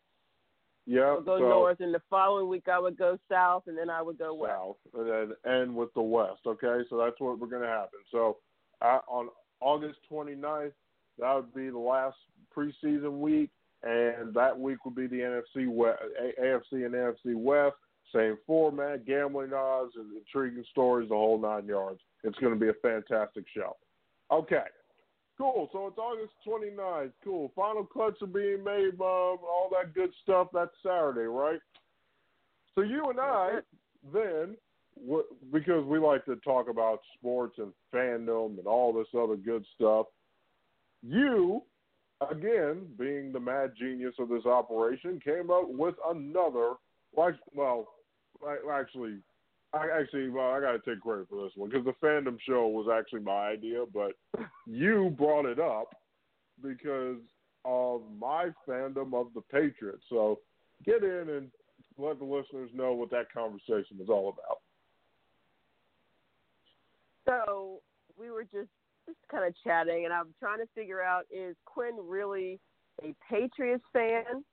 [0.86, 3.76] Yeah, I would go so, north, and the following week I would go south, and
[3.76, 4.52] then I would go west.
[4.52, 6.40] south, and then end with the west.
[6.46, 8.00] Okay, so that's what we're going to happen.
[8.10, 8.38] So
[8.82, 9.28] uh, on
[9.60, 10.72] August 29th,
[11.18, 12.16] that would be the last
[12.54, 13.50] preseason week,
[13.82, 16.02] and that week would be the NFC West,
[16.40, 17.76] AFC and NFC West.
[18.14, 22.00] Same format, gambling odds, and intriguing stories, the whole nine yards.
[22.22, 23.76] It's going to be a fantastic show.
[24.30, 24.64] Okay,
[25.38, 25.68] cool.
[25.72, 27.12] So it's August 29th.
[27.22, 27.52] Cool.
[27.54, 29.40] Final cuts are being made, Bob.
[29.42, 30.48] All that good stuff.
[30.52, 31.60] That's Saturday, right?
[32.74, 33.60] So you and I
[34.12, 34.56] then,
[35.52, 40.06] because we like to talk about sports and fandom and all this other good stuff,
[41.02, 41.62] you,
[42.30, 46.74] again, being the mad genius of this operation, came up with another.
[47.12, 47.86] Well,
[48.72, 49.18] actually,
[49.74, 52.68] I actually, well, I got to take credit for this one because the fandom show
[52.68, 54.12] was actually my idea, but
[54.66, 55.94] you brought it up
[56.62, 57.18] because
[57.64, 60.04] of my fandom of the Patriots.
[60.08, 60.38] So
[60.84, 61.50] get in and
[61.98, 64.58] let the listeners know what that conversation is all about.
[67.26, 67.80] So
[68.18, 68.70] we were just
[69.06, 72.58] just kind of chatting, and I'm trying to figure out is Quinn really
[73.02, 74.44] a Patriots fan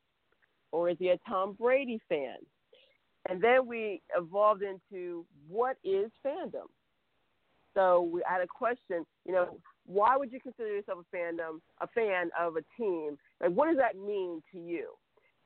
[0.71, 2.38] or is he a Tom Brady fan?
[3.29, 6.67] And then we evolved into what is fandom?
[7.73, 11.88] So we had a question, you know, why would you consider yourself a fandom, a
[11.88, 13.17] fan of a team?
[13.39, 14.89] Like, what does that mean to you?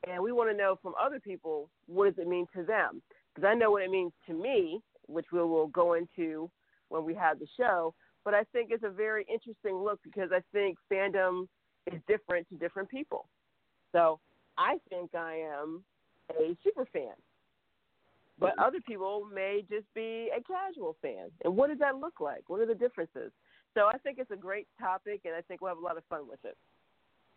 [0.07, 3.01] And we want to know from other people, what does it mean to them?
[3.33, 6.49] Because I know what it means to me, which we will go into
[6.89, 7.93] when we have the show.
[8.23, 11.47] But I think it's a very interesting look because I think fandom
[11.91, 13.27] is different to different people.
[13.91, 14.19] So
[14.57, 15.83] I think I am
[16.31, 17.13] a super fan
[18.39, 18.63] but mm-hmm.
[18.63, 21.29] other people may just be a casual fan.
[21.43, 22.43] And what does that look like?
[22.47, 23.31] What are the differences?
[23.73, 26.03] So I think it's a great topic, and I think we'll have a lot of
[26.09, 26.57] fun with it.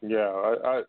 [0.01, 0.83] Yeah, I, I,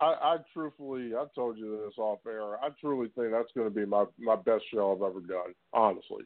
[0.00, 2.62] I, I truthfully, I told you this off air.
[2.62, 5.54] I truly think that's going to be my my best show I've ever done.
[5.72, 6.24] Honestly,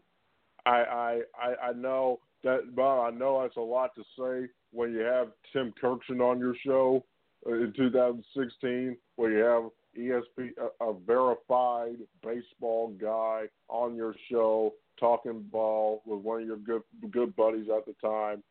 [0.66, 3.12] I, I, I, know that, Bob.
[3.12, 7.04] I know that's a lot to say when you have Tim Kurkjian on your show
[7.46, 9.64] uh, in 2016, where you have
[9.98, 16.56] ESP, a, a verified baseball guy on your show talking ball with one of your
[16.56, 18.42] good good buddies at the time.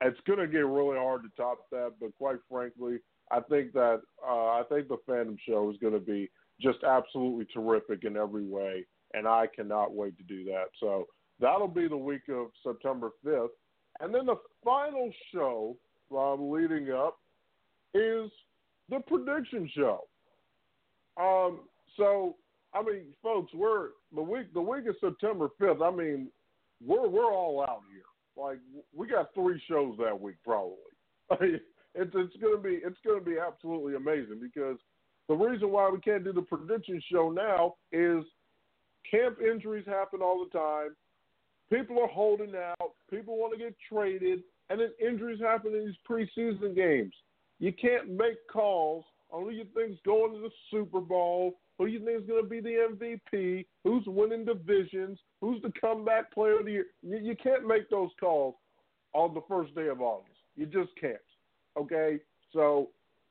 [0.00, 2.98] It's going to get really hard to top that, but quite frankly,
[3.30, 7.46] I think that uh, I think the fandom Show is going to be just absolutely
[7.52, 8.84] terrific in every way,
[9.14, 10.66] and I cannot wait to do that.
[10.80, 11.06] So
[11.40, 13.48] that'll be the week of September 5th,
[14.00, 15.76] and then the final show
[16.16, 17.18] um, leading up
[17.94, 18.30] is
[18.88, 20.00] the prediction show.
[21.20, 21.60] Um,
[21.96, 22.36] so
[22.74, 25.82] I mean, folks, we're the week the week of September fifth.
[25.82, 26.28] I mean,
[26.84, 28.02] we're we're all out here.
[28.42, 28.58] Like
[28.94, 30.76] we got three shows that week probably.
[31.94, 34.78] it's it's gonna be it's gonna be absolutely amazing because
[35.28, 38.24] the reason why we can't do the prediction show now is
[39.10, 40.96] camp injuries happen all the time.
[41.70, 42.92] People are holding out.
[43.10, 47.14] People want to get traded, and then injuries happen in these preseason games.
[47.58, 49.04] You can't make calls
[49.40, 51.58] who do you think's going to the Super Bowl?
[51.78, 53.66] Who do you think is going to be the MVP?
[53.84, 55.18] Who's winning divisions?
[55.40, 56.86] Who's the comeback player of the year?
[57.02, 58.54] You, you can't make those calls
[59.14, 60.36] on the first day of August.
[60.56, 61.16] You just can't.
[61.78, 62.18] Okay,
[62.52, 62.90] so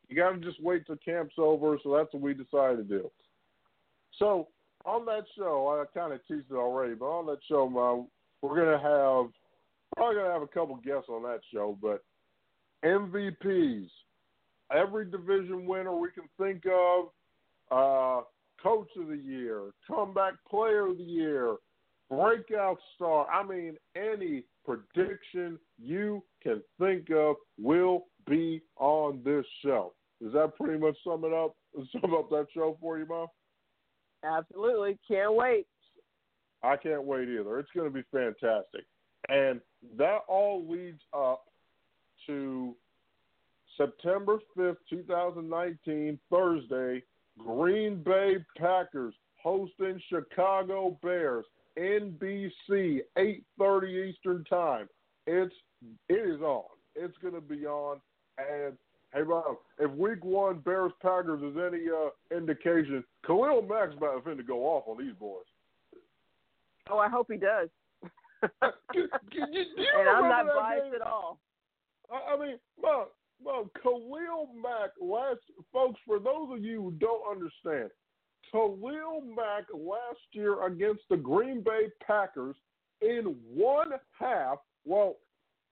[0.10, 1.78] you got to just wait till camp's over.
[1.84, 3.12] So that's what we decided to do.
[4.18, 4.48] So
[4.86, 8.04] on that show, I kind of teased it already, but on that show, uh,
[8.42, 9.32] we're gonna have
[9.96, 12.04] probably gonna have a couple guests on that show, but
[12.84, 13.90] MVPs
[14.74, 17.10] every division winner we can think of,
[17.72, 18.24] uh,
[18.62, 21.56] coach of the year, comeback player of the year,
[22.10, 23.28] breakout star.
[23.30, 29.94] I mean, any prediction you can think of will be on this show.
[30.22, 31.56] Does that pretty much sum it up?
[31.92, 33.28] Sum up that show for you, Mom?
[34.24, 35.00] Absolutely.
[35.08, 35.66] Can't wait.
[36.64, 37.60] I can't wait either.
[37.60, 38.86] It's going to be fantastic.
[39.30, 39.62] And
[39.98, 41.44] that all leads up
[42.28, 42.76] to
[43.78, 47.04] September 5th, 2019, Thursday,
[47.38, 51.46] Green Bay Packers hosting Chicago Bears,
[51.78, 54.88] NBC, 8:30 Eastern Time.
[55.26, 55.56] It's
[56.10, 56.66] it is on.
[56.96, 58.00] It's going to be on,
[58.38, 58.78] and
[59.14, 64.44] Hey, Bob, if week one Bears Packers is any uh, indication, Khalil Mack's about to
[64.44, 65.44] go off on these boys.
[66.90, 67.68] Oh, I hope he does.
[68.94, 70.94] you, you, you and I'm not biased game?
[70.96, 71.40] at all.
[72.10, 73.08] I, I mean, Mom,
[73.44, 75.40] Mom, Khalil Mack last
[75.72, 77.90] folks, for those of you who don't understand,
[78.52, 82.56] Khalil Mack last year against the Green Bay Packers
[83.02, 84.58] in one half.
[84.86, 85.18] Well,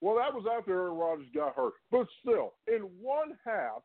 [0.02, 3.82] well, that was after Aaron Rodgers got hurt, but still, in one half,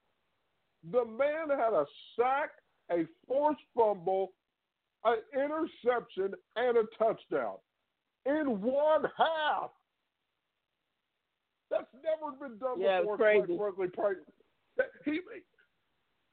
[0.93, 1.85] the man had a
[2.17, 2.51] sack,
[2.91, 4.33] a forced fumble,
[5.05, 7.57] an interception, and a touchdown
[8.27, 9.71] in one half.
[11.75, 13.17] That's never been done Yeah, before.
[13.17, 13.57] crazy.
[13.57, 14.17] Frankly, probably-
[15.05, 15.21] he,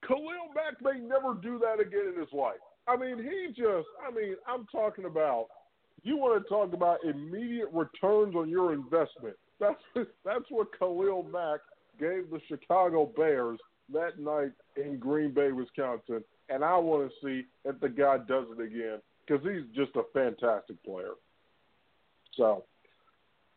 [0.07, 2.59] Khalil Mack may never do that again in his life.
[2.87, 5.47] I mean, he just, I mean, I'm talking about,
[6.03, 9.35] you want to talk about immediate returns on your investment.
[9.59, 9.81] That's,
[10.25, 11.59] that's what Khalil Mack
[11.99, 13.59] gave the Chicago Bears
[13.93, 16.23] that night in Green Bay, Wisconsin.
[16.49, 20.03] And I want to see if the guy does it again because he's just a
[20.13, 21.13] fantastic player.
[22.35, 22.65] So,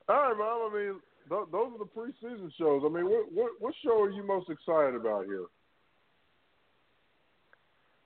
[0.08, 0.70] all right, Mom.
[0.70, 2.82] I mean, those are the preseason shows.
[2.84, 5.46] I mean, what, what what show are you most excited about here?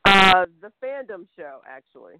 [0.05, 2.15] Uh, the fandom show, actually.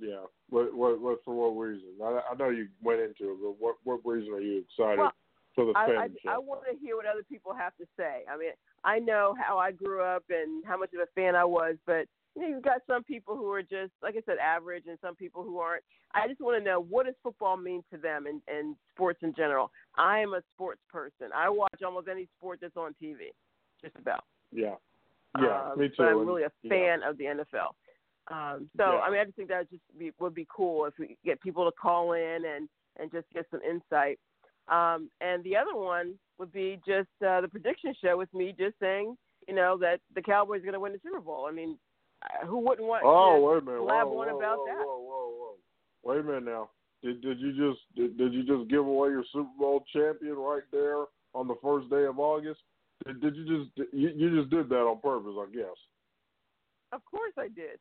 [0.00, 0.24] Yeah.
[0.50, 1.88] What what, what for what reason?
[2.02, 5.12] I, I know you went into it, but what what reason are you excited Well,
[5.54, 6.30] for the I, fan I, show?
[6.30, 8.22] I want to hear what other people have to say.
[8.30, 8.50] I mean,
[8.84, 12.06] I know how I grew up and how much of a fan I was, but
[12.36, 15.16] you know, you've got some people who are just, like I said, average, and some
[15.16, 15.82] people who aren't.
[16.14, 19.34] I just want to know what does football mean to them and, and sports in
[19.34, 19.70] general.
[19.96, 21.28] I am a sports person.
[21.34, 23.32] I watch almost any sport that's on TV,
[23.82, 24.24] just about.
[24.52, 24.74] yeah.
[25.38, 25.94] Yeah, Um, me too.
[25.98, 26.70] But I'm really a yeah.
[26.70, 27.74] fan of the NFL.
[28.28, 29.00] Um, so Yeah.
[29.00, 31.40] I mean, I just think that would just be, would be cool if we get
[31.42, 32.68] people to call in and
[32.98, 34.18] and just get some insight.
[34.68, 38.74] Um, and the other one would be just uh, the prediction show with me just
[38.80, 39.14] saying,
[39.46, 41.46] you know, that the Cowboys are going to win the Super Bowl.
[41.46, 41.76] I mean,
[42.26, 43.82] Uh, who wouldn't want Oh, to wait a minute.
[43.82, 44.84] whoa, on whoa, about whoa, that?
[44.86, 45.54] Whoa, whoa, whoa.
[46.02, 46.70] Wait a minute now.
[47.02, 50.62] Did did you just did, did you just give away your Super Bowl champion right
[50.72, 51.04] there
[51.34, 52.60] on the first day of August?
[53.06, 55.34] Did, did you just you, you just did that on purpose?
[55.38, 55.76] I guess.
[56.92, 57.78] Of course I did.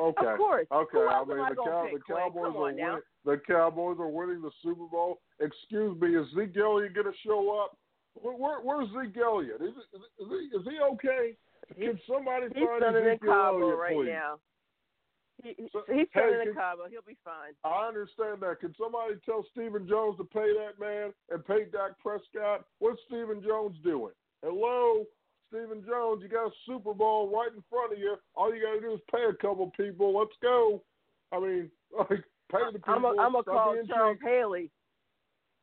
[0.00, 0.26] Okay.
[0.26, 0.66] Of course.
[0.72, 0.98] Okay.
[0.98, 2.98] I mean I the, Cow- the Cowboys are winning.
[3.24, 5.20] The Cowboys are winning the Super Bowl.
[5.40, 7.76] Excuse me, is Zeke Elliott going to show up?
[8.14, 9.60] Where, where, where's Zeke Elliott?
[9.60, 11.36] Is, is, is, he, is he okay?
[11.78, 14.08] Can somebody He's find sunning in Ezekiel Cabo Elliott, right please?
[14.12, 14.34] now.
[15.42, 16.82] He, he, So- he's hey, in can- Cabo.
[16.90, 17.54] He'll be fine.
[17.64, 18.60] I understand that.
[18.60, 22.64] Can somebody tell Stephen Jones to pay that man and pay Dak Prescott?
[22.78, 24.12] What's Stephen Jones doing?
[24.44, 25.04] Hello,
[25.48, 26.22] Stephen Jones.
[26.22, 28.16] You got a Super Bowl right in front of you.
[28.34, 30.16] All you got to do is pay a couple people.
[30.18, 30.82] Let's go.
[31.32, 32.94] I mean, like pay the people.
[33.18, 34.18] I'm gonna call Charles.
[34.22, 34.70] Haley.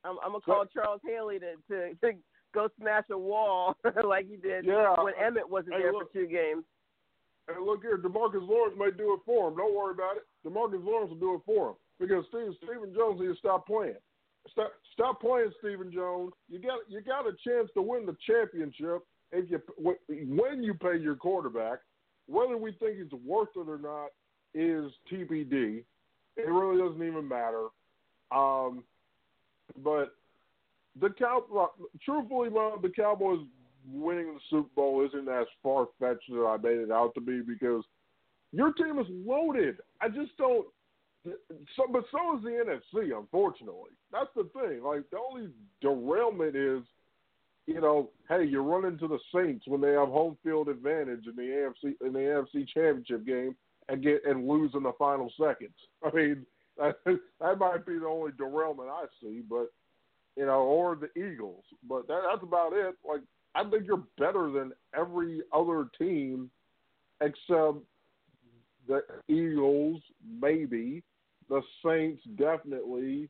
[0.03, 2.17] I'm, I'm gonna So- call Charles Haley to, to to
[2.53, 4.95] go smash a wall like he did Yeah.
[5.01, 6.11] when Emmitt wasn't Hey, there look.
[6.11, 6.63] for two games.
[7.47, 9.57] Hey, look here, Demarcus Lawrence may do it for him.
[9.57, 10.23] Don't worry about it.
[10.45, 13.95] Demarcus Lawrence will do it for him because Steve, Stephen Jones needs to stop playing.
[14.51, 16.31] Stop, stop playing, Stephen Jones.
[16.49, 20.97] You got you got a chance to win the championship if you when you pay
[20.97, 21.79] your quarterback.
[22.27, 24.07] Whether we think he's worth it or not
[24.55, 25.83] is TBD.
[26.37, 27.65] It really doesn't even matter.
[28.31, 28.83] Um,
[29.83, 30.15] but
[30.99, 33.39] the cow, uh, truthfully, Mom, the Cowboys
[33.91, 37.41] winning the Super Bowl isn't as far fetched as I made it out to be
[37.41, 37.83] because
[38.51, 39.77] your team is loaded.
[40.01, 40.67] I just don't.
[41.75, 43.17] So, but so is the NFC.
[43.17, 44.83] Unfortunately, that's the thing.
[44.83, 45.49] Like the only
[45.81, 46.81] derailment is,
[47.67, 51.35] you know, hey, you run into the Saints when they have home field advantage in
[51.35, 53.55] the AFC in the AFC Championship game
[53.89, 55.75] and get and lose in the final seconds.
[56.03, 56.45] I mean,
[56.77, 59.41] that, that might be the only derailment I see.
[59.47, 59.71] But
[60.39, 61.65] you know, or the Eagles.
[61.87, 62.95] But that, that's about it.
[63.07, 63.21] Like
[63.55, 66.49] I think you're better than every other team
[67.19, 67.83] except
[68.87, 70.01] the Eagles,
[70.41, 71.03] maybe
[71.49, 73.27] the Saints, definitely,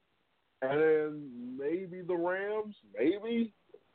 [0.61, 3.51] and then maybe the Rams, maybe.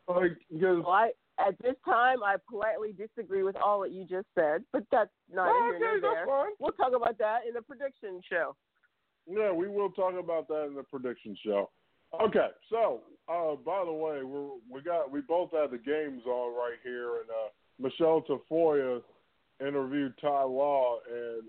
[0.09, 4.27] Like because Well, I at this time I politely disagree with all that you just
[4.35, 6.27] said, but that's not Oh, okay, there.
[6.59, 8.57] We'll talk about that in the prediction show.
[9.31, 11.71] Yeah, we will talk about that in the prediction show.
[12.23, 14.41] Okay, so uh, by the way, we
[14.71, 19.01] we got we both had the games on right here, and uh, Michelle Tafoya
[19.61, 21.43] interviewed Ty Law, and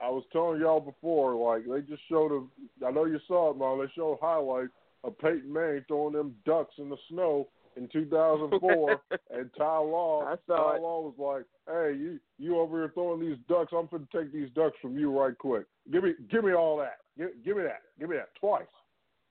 [0.00, 2.86] I was telling y'all before, like they just showed a.
[2.86, 3.78] I know you saw it, Mom.
[3.78, 9.00] They showed highlights of Peyton Manning throwing them ducks in the snow in 2004,
[9.30, 10.24] and Ty Law.
[10.24, 10.82] I saw Ty it.
[10.82, 13.72] Law was like, "Hey, you you over here throwing these ducks?
[13.72, 15.64] I'm going to take these ducks from you right quick.
[15.90, 16.98] Give me give me all that.
[17.16, 17.82] Give, give me that.
[17.98, 18.66] Give me that twice.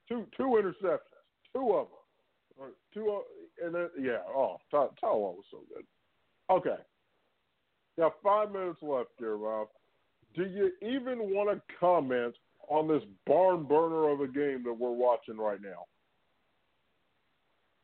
[0.08, 0.98] Two two interceptions.
[1.52, 1.88] Two of
[2.58, 2.72] them.
[2.92, 3.22] Two
[3.62, 4.18] and then yeah.
[4.28, 5.84] Oh, Ty- Tyler was so good.
[6.50, 6.80] Okay,
[7.98, 9.68] got five minutes left here, Rob.
[10.34, 12.34] Do you even want to comment
[12.68, 15.86] on this barn burner of a game that we're watching right now?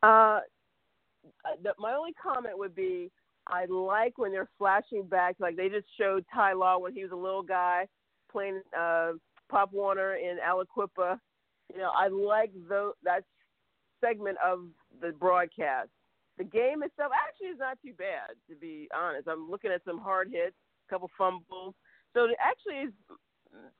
[0.02, 0.40] Uh,
[1.62, 3.10] the, my only comment would be
[3.46, 7.12] I like when they're flashing back, like they just showed Ty Law when he was
[7.12, 7.86] a little guy
[8.30, 9.12] playing uh,
[9.48, 11.18] Pop Warner in Aliquippa.
[11.74, 13.24] You know, I like the, that
[14.00, 14.60] segment of
[15.00, 15.88] the broadcast.
[16.38, 19.28] The game itself actually is not too bad, to be honest.
[19.28, 20.56] I'm looking at some hard hits,
[20.88, 21.74] a couple fumbles,
[22.14, 22.92] so it actually is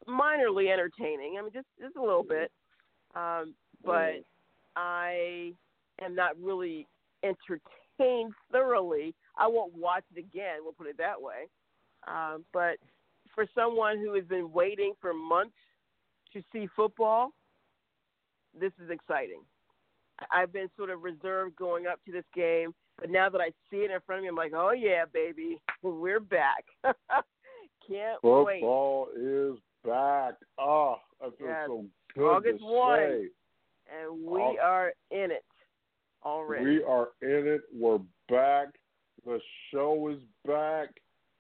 [0.07, 1.37] minorly entertaining.
[1.39, 2.51] I mean, just just a little bit,
[3.15, 4.23] um, but
[4.77, 5.53] I
[6.03, 6.87] am not really
[7.23, 9.15] entertained thoroughly.
[9.39, 10.59] I won't watch it again.
[10.63, 11.49] We'll put it that way.
[12.07, 12.77] Um, but
[13.35, 15.57] for someone who has been waiting for months
[16.33, 17.33] to see football,
[18.59, 19.43] this is exciting.
[20.33, 23.79] I've been sort of reserved going up to this game, but now that I see
[23.79, 26.65] it in front of me, I'm like, oh yeah, baby, we're back.
[27.89, 28.61] Can't Football wait.
[28.61, 30.35] Football is back.
[30.59, 31.67] Ah, oh, I feel Yes.
[31.67, 31.85] so
[32.15, 32.99] good August to 1.
[32.99, 33.29] say.
[33.93, 34.63] And we August.
[34.63, 35.45] are in it
[36.25, 36.65] already.
[36.65, 37.63] We are in it.
[37.73, 37.99] We're
[38.29, 38.69] back.
[39.25, 39.41] The
[39.73, 40.89] show is back.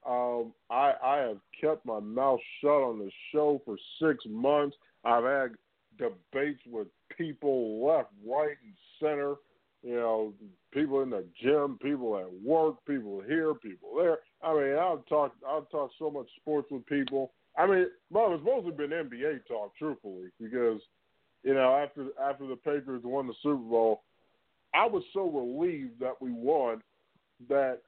[0.06, 4.76] Um, I I have kept my mouth shut on the show for six months.
[5.04, 5.50] I've had
[5.98, 9.34] debates with people left, right, and center.
[9.82, 10.34] You know,
[10.72, 14.18] people in the gym, people at work, people here, people there.
[14.42, 17.30] I mean, I've talked I've talked so much sports with people.
[17.56, 20.80] I mean, well, it's mostly been NBA talk, truthfully, because
[21.44, 24.02] you know after after the Patriots won the Super Bowl,
[24.74, 26.82] I was so relieved that we won
[27.48, 27.78] that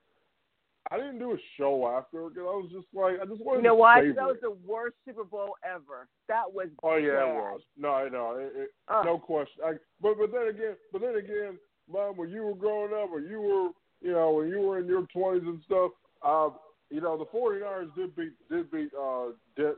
[0.90, 3.68] I didn't do a show after because I was just like I just wanted you
[3.70, 3.76] know?
[3.76, 6.08] 'Cause savor That was the worst Super Bowl ever.
[6.28, 7.28] That was Oh yeah, bad.
[7.28, 7.60] it was.
[7.76, 8.36] No, no.
[8.36, 9.62] It, it, Uh, no question.
[9.64, 11.58] I, but but then again, but then again,
[11.90, 13.68] mom, when you were growing up, or you were,
[14.00, 15.92] you know, when you were in your twenties and stuff,
[16.22, 16.50] uh,
[16.93, 19.74] you know, the 49ers did beat did beat uh did,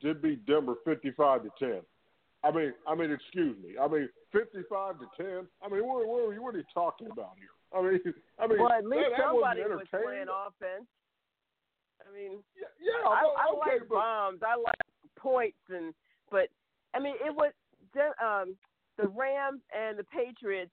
[0.00, 1.80] did beat Denver fifty five to ten.
[2.44, 3.74] I mean, I mean, excuse me.
[3.80, 5.46] I mean, fifty-five to ten.
[5.62, 7.50] I mean, what, what, are you, what are you talking about here?
[7.74, 10.86] I mean, I mean, well, at least that, that somebody wasn't was playing offense.
[11.98, 14.40] I mean, Yeah, yeah I, I okay, like but bombs.
[14.46, 14.78] I like
[15.18, 15.92] points, and
[16.30, 16.48] but
[16.94, 17.52] I mean, it was
[18.22, 18.54] um,
[18.96, 20.70] the Rams and the Patriots.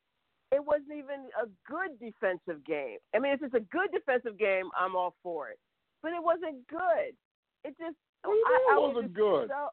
[0.52, 3.02] It wasn't even a good defensive game.
[3.16, 5.58] I mean, if it's a good defensive game, I'm all for it.
[6.06, 7.18] But it wasn't good.
[7.64, 9.47] It just What do you I, I was wasn't good?
[9.49, 9.70] So,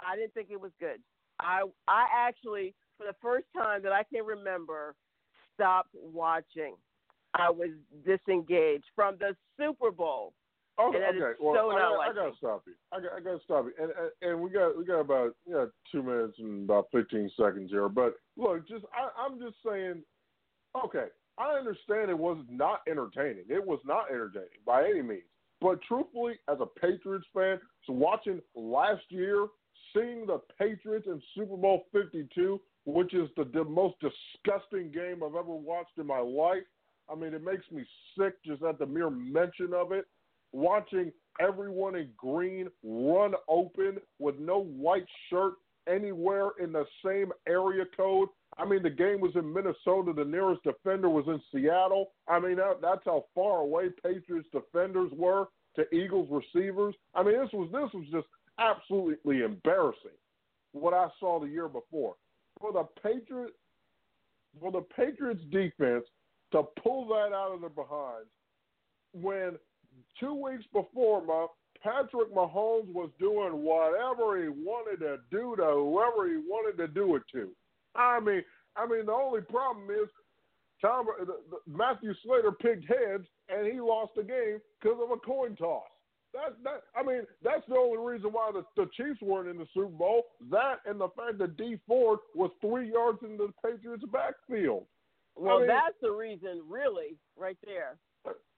[0.00, 1.02] I didn't think it was good.
[1.38, 4.94] I I actually, for the first time that I can remember,
[5.54, 6.76] stopped watching.
[7.34, 7.68] I was
[8.06, 10.32] disengaged from the Super Bowl.
[10.80, 10.98] Okay.
[11.38, 12.72] Well, so I, gotta- I gotta stop you.
[12.90, 13.84] I got, I gotta stop you.
[13.84, 17.70] And, and and we got we got about yeah two minutes and about fifteen seconds
[17.70, 17.90] here.
[17.90, 20.02] But look, just I, I'm just saying.
[20.86, 21.08] Okay,
[21.38, 23.44] I understand it was not entertaining.
[23.48, 25.22] It was not entertaining by any means.
[25.60, 29.46] But truthfully, as a Patriots fan, so watching last year,
[29.94, 35.34] seeing the Patriots in Super Bowl 52, which is the, the most disgusting game I've
[35.34, 36.62] ever watched in my life.
[37.10, 37.84] I mean, it makes me
[38.16, 40.06] sick just at the mere mention of it.
[40.52, 45.54] Watching everyone in green run open with no white shirt
[45.88, 48.28] anywhere in the same area code.
[48.56, 50.12] I mean, the game was in Minnesota.
[50.14, 52.12] The nearest defender was in Seattle.
[52.26, 56.94] I mean, that, that's how far away Patriots defenders were to Eagles receivers.
[57.14, 58.26] I mean, this was this was just
[58.58, 60.18] absolutely embarrassing.
[60.72, 62.14] What I saw the year before
[62.60, 63.54] for the Patriots,
[64.60, 66.04] for the Patriots defense
[66.52, 68.28] to pull that out of their behinds
[69.12, 69.56] when
[70.18, 71.46] two weeks before, my
[71.82, 77.16] Patrick Mahomes was doing whatever he wanted to do to whoever he wanted to do
[77.16, 77.50] it to.
[77.94, 78.42] I mean,
[78.76, 80.08] I mean, the only problem is
[80.80, 85.16] Tom the, the, Matthew Slater picked heads and he lost the game because of a
[85.18, 85.82] coin toss.
[86.34, 89.66] That that I mean, that's the only reason why the, the Chiefs weren't in the
[89.72, 90.24] Super Bowl.
[90.50, 94.84] That and the fact that Dee Ford was three yards in the Patriots' backfield.
[95.34, 97.96] Well, mean- that's the reason, really, right there.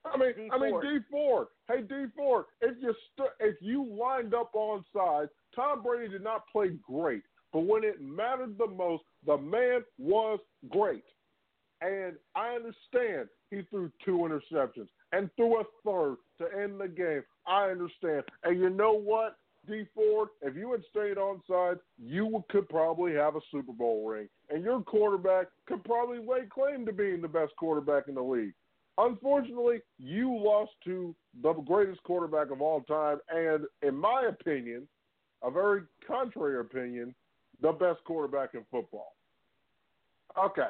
[0.04, 1.48] I mean, D I mean, Dee Ford.
[1.68, 2.46] Hey, Dee Ford.
[2.60, 7.22] If you st- if you lined up on side, Tom Brady did not play great,
[7.52, 11.04] but when it mattered the most, the man was great.
[11.82, 17.22] And I understand he threw two interceptions and threw a third to end the game.
[17.46, 18.24] I understand.
[18.44, 19.36] And you know what,
[19.66, 20.28] Dee Ford?
[20.42, 24.62] If you had stayed on side, you could probably have a Super Bowl ring, and
[24.62, 28.54] your quarterback could probably lay claim to being the best quarterback in the league.
[28.98, 34.86] Unfortunately, you lost to the greatest quarterback of all time, and in my opinion,
[35.42, 37.14] a very contrary opinion,
[37.62, 39.14] the best quarterback in football.
[40.38, 40.68] Okay.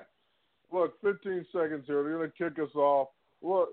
[0.72, 2.02] look, 15 seconds here.
[2.02, 3.08] They're going to kick us off.
[3.42, 3.70] Look,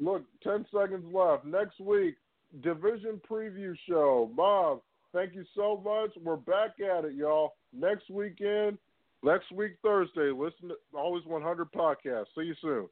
[0.00, 1.44] look, 10 seconds left.
[1.44, 2.16] Next week,
[2.62, 4.30] division preview show.
[4.36, 4.80] Bob,
[5.12, 6.10] thank you so much.
[6.22, 7.54] We're back at it, y'all.
[7.72, 8.78] Next weekend,
[9.22, 10.30] next week Thursday.
[10.30, 12.26] Listen to Always 100 podcast.
[12.36, 12.88] See you soon.